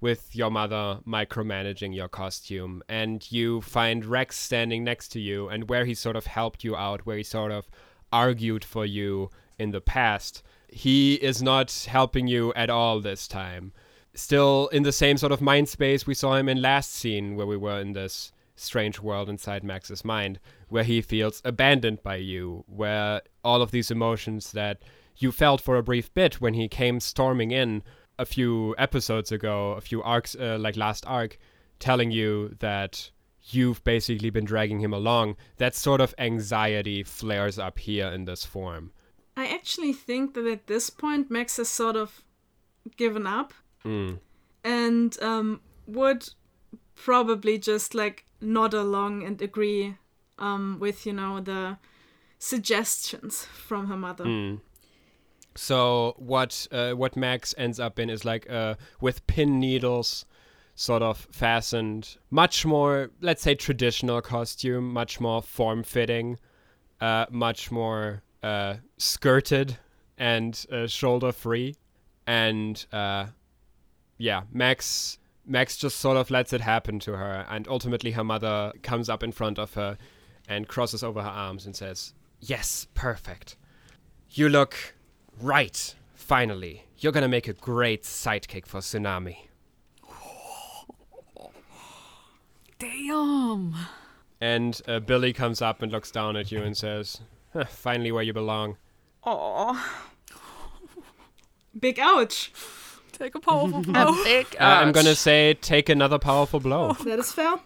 [0.00, 5.68] with your mother micromanaging your costume, and you find Rex standing next to you, and
[5.68, 7.68] where he sort of helped you out, where he sort of
[8.12, 13.72] argued for you in the past, he is not helping you at all this time.
[14.20, 17.46] Still in the same sort of mind space we saw him in last scene where
[17.46, 22.62] we were in this strange world inside Max's mind where he feels abandoned by you,
[22.68, 24.82] where all of these emotions that
[25.16, 27.82] you felt for a brief bit when he came storming in
[28.18, 31.38] a few episodes ago, a few arcs, uh, like last arc,
[31.78, 33.10] telling you that
[33.44, 38.44] you've basically been dragging him along, that sort of anxiety flares up here in this
[38.44, 38.92] form.
[39.34, 42.22] I actually think that at this point, Max has sort of
[42.98, 43.54] given up
[43.84, 44.18] mm.
[44.64, 46.28] and um, would
[46.94, 49.96] probably just like nod along and agree
[50.38, 51.76] um, with, you know, the
[52.38, 54.24] suggestions from her mother.
[54.24, 54.60] Mm.
[55.54, 60.24] So what uh, what Max ends up in is like uh, with pin needles
[60.74, 66.38] sort of fastened, much more, let's say, traditional costume, much more form fitting,
[67.00, 69.76] uh, much more uh, skirted
[70.16, 71.74] and uh, shoulder free.
[72.26, 73.26] And uh,
[74.20, 75.18] yeah, Max.
[75.46, 79.22] Max just sort of lets it happen to her, and ultimately her mother comes up
[79.22, 79.96] in front of her
[80.46, 83.56] and crosses over her arms and says, Yes, perfect.
[84.30, 84.94] You look
[85.40, 86.84] right, finally.
[86.98, 89.36] You're gonna make a great sidekick for Tsunami.
[92.78, 93.74] Damn.
[94.40, 97.20] And uh, Billy comes up and looks down at you and says,
[97.52, 98.78] huh, "Finally, where you belong."
[99.22, 99.86] Oh,
[101.78, 102.52] big ouch.
[103.20, 104.18] Take a powerful blow.
[104.18, 106.94] a big Uh, I'm gonna say, take another powerful blow.
[107.04, 107.56] That is fair.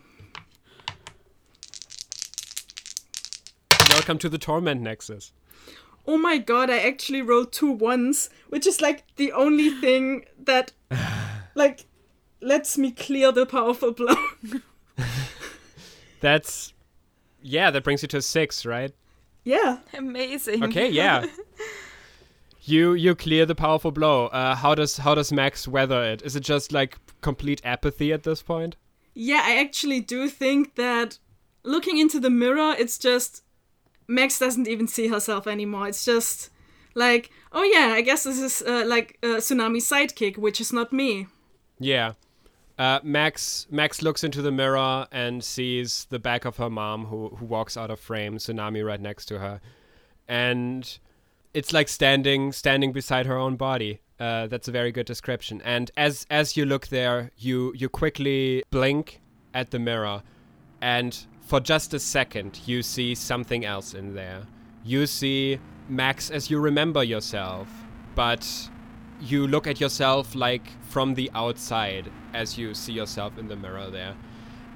[3.91, 5.33] Welcome to the Torment Nexus.
[6.09, 10.73] Oh my god, I actually rolled two ones, which is like the only thing that,
[11.55, 11.87] like,
[12.41, 14.17] lets me clear the powerful blow.
[16.21, 16.73] That's,
[17.43, 18.91] yeah, that brings you to six, right?
[19.45, 19.79] yeah.
[19.93, 20.65] Amazing.
[20.65, 21.27] Okay, yeah.
[22.65, 24.27] you you clear the powerful blow.
[24.27, 26.23] Uh, how does how does Max weather it?
[26.23, 28.77] Is it just like complete apathy at this point?
[29.15, 31.19] Yeah, I actually do think that
[31.62, 33.43] looking into the mirror, it's just
[34.09, 35.89] Max doesn't even see herself anymore.
[35.89, 36.51] It's just
[36.95, 40.93] like, oh yeah, I guess this is uh, like a tsunami sidekick, which is not
[40.93, 41.27] me.
[41.79, 42.12] Yeah.
[42.77, 47.29] Uh, Max Max looks into the mirror and sees the back of her mom, who
[47.37, 48.39] who walks out of frame.
[48.39, 49.61] Tsunami right next to her,
[50.27, 50.99] and
[51.55, 54.01] it's like standing standing beside her own body.
[54.21, 55.63] Uh, that's a very good description.
[55.65, 59.21] And as as you look there, you you quickly blink
[59.55, 60.23] at the mirror,
[60.83, 64.47] and for just a second, you see something else in there.
[64.85, 67.69] You see Max as you remember yourself,
[68.15, 68.47] but
[69.21, 73.91] you look at yourself like from the outside as you see yourself in the mirror
[73.91, 74.15] there.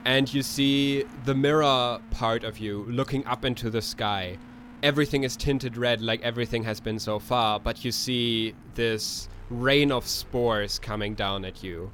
[0.04, 4.38] And you see the mirror part of you looking up into the sky.
[4.82, 9.90] Everything is tinted red like everything has been so far, but you see this rain
[9.90, 11.90] of spores coming down at you.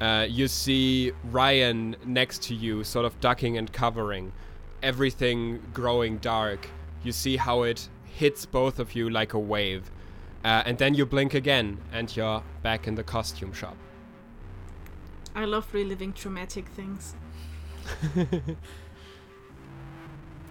[0.00, 4.32] Uh, you see Ryan next to you, sort of ducking and covering,
[4.82, 6.68] everything growing dark.
[7.02, 9.90] You see how it hits both of you like a wave.
[10.44, 13.76] Uh, and then you blink again, and you're back in the costume shop.
[15.34, 17.14] I love reliving traumatic things.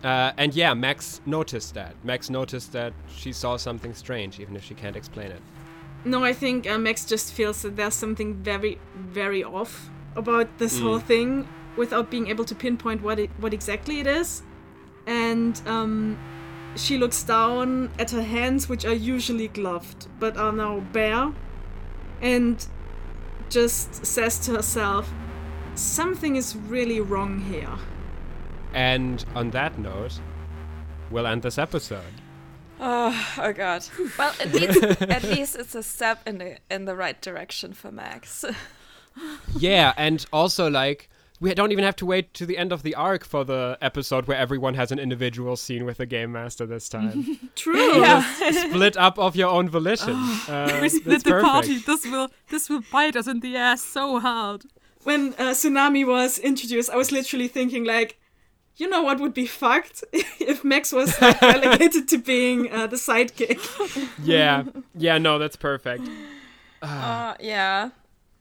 [0.03, 1.93] Uh, and yeah, Max noticed that.
[2.03, 5.41] Max noticed that she saw something strange, even if she can't explain it.
[6.05, 10.79] No, I think uh, Max just feels that there's something very, very off about this
[10.79, 14.41] whole thing without being able to pinpoint what it, what exactly it is.
[15.05, 16.17] And um,
[16.75, 21.33] she looks down at her hands, which are usually gloved but are now bare,
[22.21, 22.65] and
[23.49, 25.11] just says to herself,
[25.75, 27.77] "Something is really wrong here."
[28.73, 30.19] And on that note,
[31.09, 32.03] we'll end this episode.
[32.79, 33.85] Oh, oh god.
[34.17, 37.91] Well, at least, at least it's a step in the in the right direction for
[37.91, 38.45] Max.
[39.57, 41.09] yeah, and also like
[41.41, 44.27] we don't even have to wait to the end of the arc for the episode
[44.27, 47.49] where everyone has an individual scene with the game master this time.
[47.55, 48.01] True.
[48.01, 48.51] Yeah.
[48.51, 50.15] Split up of your own volition.
[50.15, 51.49] Uh, we split the perfect.
[51.49, 51.77] party.
[51.79, 54.65] This will this will bite us in the ass so hard.
[55.03, 58.18] when uh, Tsunami was introduced, I was literally thinking like,
[58.79, 62.95] you know what would be fucked if Max was like, relegated to being uh, the
[62.95, 63.59] sidekick.
[64.23, 64.63] Yeah,
[64.95, 66.07] yeah, no, that's perfect.
[66.81, 67.89] Uh, yeah,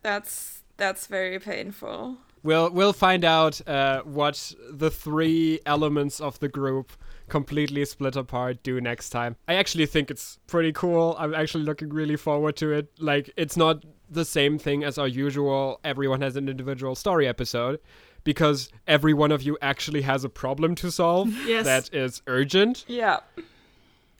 [0.03, 2.19] that's that's very painful.
[2.45, 6.93] We'll we'll find out uh, what the three elements of the group
[7.29, 9.35] completely split apart do next time.
[9.49, 11.17] I actually think it's pretty cool.
[11.19, 12.93] I'm actually looking really forward to it.
[13.01, 17.81] Like it's not the same thing as our usual everyone has an individual story episode
[18.29, 21.65] because every one of you actually has a problem to solve Yes.
[21.65, 22.85] that is urgent.
[22.87, 23.21] Yeah.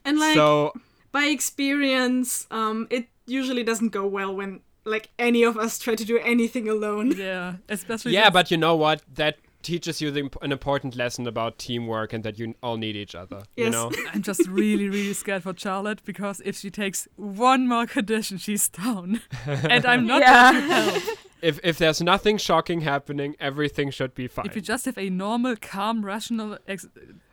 [0.03, 0.73] And like so
[1.11, 6.03] by experience, um, it usually doesn't go well when like any of us try to
[6.03, 7.13] do anything alone.
[7.19, 9.03] Yeah, especially yeah, but you know what?
[9.13, 13.13] That teaches you the, an important lesson about teamwork and that you all need each
[13.13, 13.43] other.
[13.55, 13.65] Yes.
[13.65, 13.91] You know?
[14.13, 18.69] I'm just really, really scared for Charlotte because if she takes one more condition, she's
[18.69, 19.21] down.
[19.45, 20.99] and I'm not yeah.
[21.41, 21.65] Going to help.
[21.65, 24.45] If, if there's nothing shocking happening, everything should be fine.
[24.45, 26.87] If you just have a normal, calm, rational ex-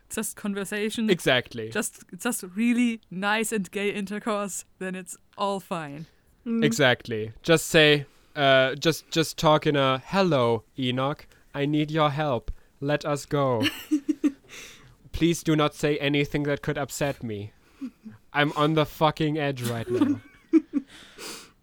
[0.09, 1.09] just conversation.
[1.09, 1.69] Exactly.
[1.69, 6.05] Just just really nice and gay intercourse, then it's all fine.
[6.45, 6.63] Mm.
[6.63, 7.33] Exactly.
[7.43, 8.05] Just say
[8.35, 11.27] uh just just talk in a hello, Enoch.
[11.53, 12.51] I need your help.
[12.79, 13.63] Let us go.
[15.11, 17.51] Please do not say anything that could upset me.
[18.31, 20.21] I'm on the fucking edge right now.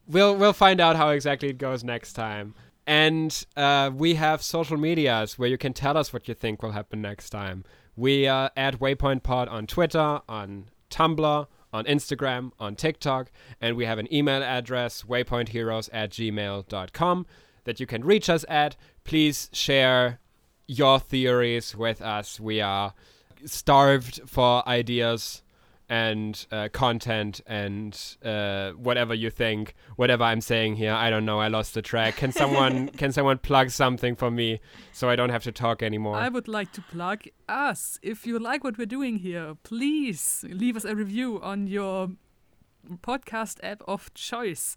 [0.06, 2.54] we'll we'll find out how exactly it goes next time.
[2.86, 6.72] And uh, we have social medias where you can tell us what you think will
[6.72, 7.64] happen next time.
[7.96, 13.30] We are at Waypoint Pod on Twitter, on Tumblr, on Instagram, on TikTok,
[13.60, 17.26] and we have an email address, waypointheroes at gmail.com,
[17.64, 20.20] that you can reach us at please share
[20.66, 22.38] your theories with us.
[22.38, 22.94] We are
[23.44, 25.42] starved for ideas
[25.94, 30.92] and uh, content and uh, whatever you think, whatever I'm saying here.
[30.92, 31.38] I don't know.
[31.38, 32.16] I lost the track.
[32.16, 34.60] Can someone can someone plug something for me
[34.92, 36.16] so I don't have to talk anymore?
[36.16, 38.00] I would like to plug us.
[38.02, 42.10] If you like what we're doing here, please leave us a review on your
[43.02, 44.76] podcast app of choice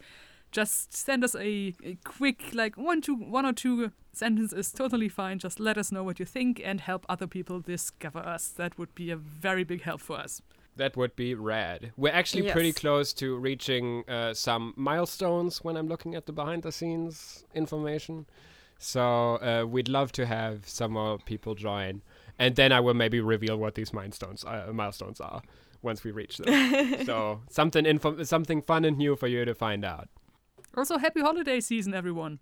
[0.49, 5.09] just send us a, a quick like one two one or two sentences is totally
[5.09, 8.77] fine just let us know what you think and help other people discover us that
[8.79, 10.41] would be a very big help for us
[10.77, 11.91] that would be rad.
[11.97, 12.53] We're actually yes.
[12.53, 17.43] pretty close to reaching uh, some milestones when i'm looking at the behind the scenes
[17.53, 18.25] information.
[18.79, 22.01] So uh, we'd love to have some more people join.
[22.39, 25.41] And then i will maybe reveal what these milestones uh, milestones are
[25.81, 27.05] once we reach them.
[27.05, 30.09] So something info- something fun and new for you to find out.
[30.75, 32.39] Also, happy holiday season, everyone.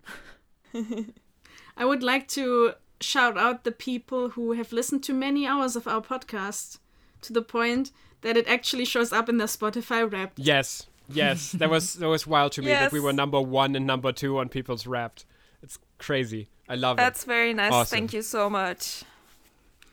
[1.76, 5.86] I would like to shout out the people who have listened to many hours of
[5.86, 6.78] our podcast
[7.22, 7.92] to the point
[8.22, 10.38] that it actually shows up in the Spotify Wrapped.
[10.38, 12.84] Yes, yes, that was that was wild to me yes.
[12.84, 15.24] that we were number one and number two on people's Wrapped.
[15.62, 16.48] It's crazy.
[16.68, 17.10] I love That's it.
[17.10, 17.72] That's very nice.
[17.72, 17.96] Awesome.
[17.96, 19.04] Thank you so much.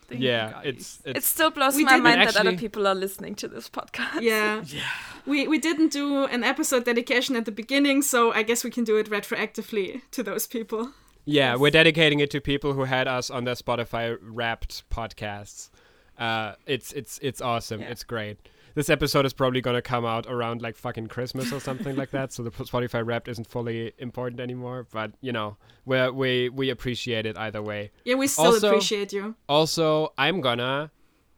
[0.08, 3.34] Thank yeah, it's, it's, it still blows my mind actually, that other people are listening
[3.36, 4.20] to this podcast.
[4.20, 4.82] Yeah, yeah.
[5.24, 8.84] We we didn't do an episode dedication at the beginning, so I guess we can
[8.84, 10.90] do it retroactively to those people.
[11.24, 11.58] Yeah, yes.
[11.58, 15.70] we're dedicating it to people who had us on their Spotify Wrapped podcasts.
[16.18, 17.80] Uh, it's it's it's awesome.
[17.80, 17.88] Yeah.
[17.88, 18.38] It's great
[18.74, 22.32] this episode is probably gonna come out around like fucking Christmas or something like that.
[22.32, 24.86] So the Spotify Wrapped isn't fully important anymore.
[24.92, 27.92] But you know, we we we appreciate it either way.
[28.04, 29.36] Yeah, we still also, appreciate you.
[29.48, 30.90] Also, I'm gonna,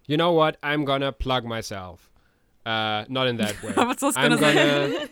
[0.06, 0.56] you know what?
[0.62, 2.10] I'm gonna plug myself.
[2.64, 3.72] Uh, not in that way.
[3.74, 5.08] What's I'm gonna, gonna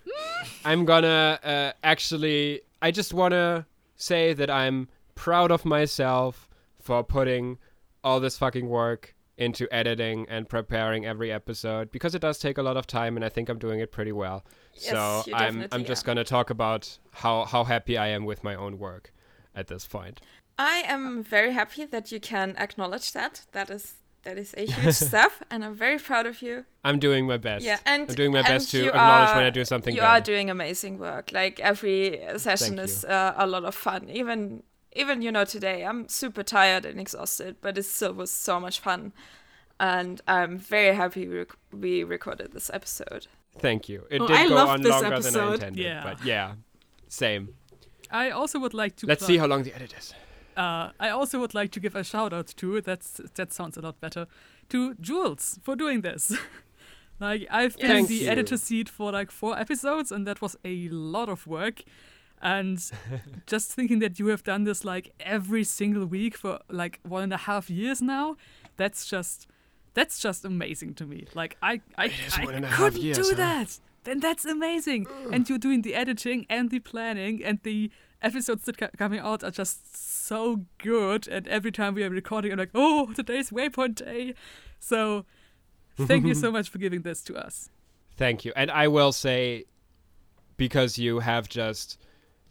[0.64, 2.62] I'm gonna uh, actually.
[2.80, 6.48] I just wanna say that I'm proud of myself
[6.80, 7.58] for putting
[8.04, 12.62] all this fucking work into editing and preparing every episode because it does take a
[12.62, 14.44] lot of time and I think I'm doing it pretty well.
[14.74, 18.42] Yes, so I'm I'm just going to talk about how how happy I am with
[18.42, 19.12] my own work
[19.54, 20.20] at this point.
[20.58, 23.46] I am very happy that you can acknowledge that.
[23.52, 23.94] That is
[24.24, 26.64] that is a huge step and I'm very proud of you.
[26.82, 27.64] I'm doing my best.
[27.64, 30.18] Yeah, and I'm doing my best to acknowledge are, when I do something You bad.
[30.18, 31.30] are doing amazing work.
[31.32, 34.10] Like every session is uh, a lot of fun.
[34.10, 38.58] Even even you know today i'm super tired and exhausted but it still was so
[38.58, 39.12] much fun
[39.80, 43.26] and i'm very happy we, rec- we recorded this episode
[43.58, 45.32] thank you it oh, did I go on longer episode.
[45.32, 46.02] than i intended yeah.
[46.02, 46.54] but yeah
[47.08, 47.54] same
[48.10, 50.14] i also would like to let's see how long the edit is
[50.58, 53.80] uh, I also would like to give a shout out to that's that sounds a
[53.80, 54.26] lot better
[54.70, 56.36] to Jules for doing this.
[57.20, 58.28] like I've been in the you.
[58.28, 61.84] editor seat for like four episodes and that was a lot of work
[62.42, 62.90] and
[63.46, 67.32] just thinking that you have done this like every single week for like one and
[67.32, 68.36] a half years now
[68.76, 69.46] that's just
[69.94, 71.26] that's just amazing to me.
[71.34, 73.34] Like i i, I couldn't years, do huh?
[73.36, 73.80] that.
[74.04, 75.06] Then that's amazing.
[75.08, 75.30] Ugh.
[75.32, 77.90] and you're doing the editing and the planning and the
[78.22, 81.28] episodes that are coming out are just so good.
[81.28, 84.34] And every time we are recording i'm like oh today's waypoint day.
[84.78, 85.24] So
[85.96, 87.68] thank you so much for giving this to us.
[88.16, 88.52] Thank you.
[88.56, 89.64] And i will say
[90.56, 91.98] because you have just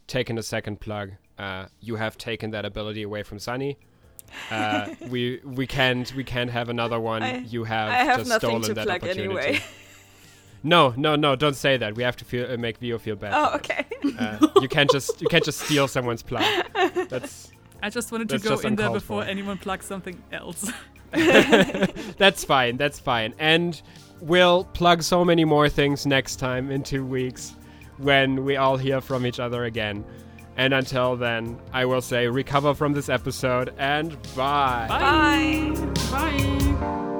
[0.07, 1.11] taken a second plug.
[1.37, 3.77] Uh, you have taken that ability away from Sunny.
[4.49, 7.23] Uh, we we can't we can't have another one.
[7.23, 9.23] I, you have, I have just stolen to that plug opportunity.
[9.23, 9.61] Anyway.
[10.63, 11.35] No, no, no!
[11.35, 11.95] Don't say that.
[11.95, 13.31] We have to feel, uh, make Vio feel bad.
[13.33, 13.85] Oh, okay.
[14.17, 16.43] Uh, you can't just you can't just steal someone's plug.
[17.09, 17.51] That's.
[17.81, 19.29] I just wanted to go in there before for.
[19.29, 20.69] anyone plugs something else.
[21.11, 22.75] that's fine.
[22.75, 23.35] That's fine.
[23.37, 23.79] And
[24.19, 27.53] we'll plug so many more things next time in two weeks
[27.97, 30.05] when we all hear from each other again.
[30.55, 34.87] And until then, I will say recover from this episode and bye.
[34.89, 35.73] Bye.
[36.11, 37.13] Bye.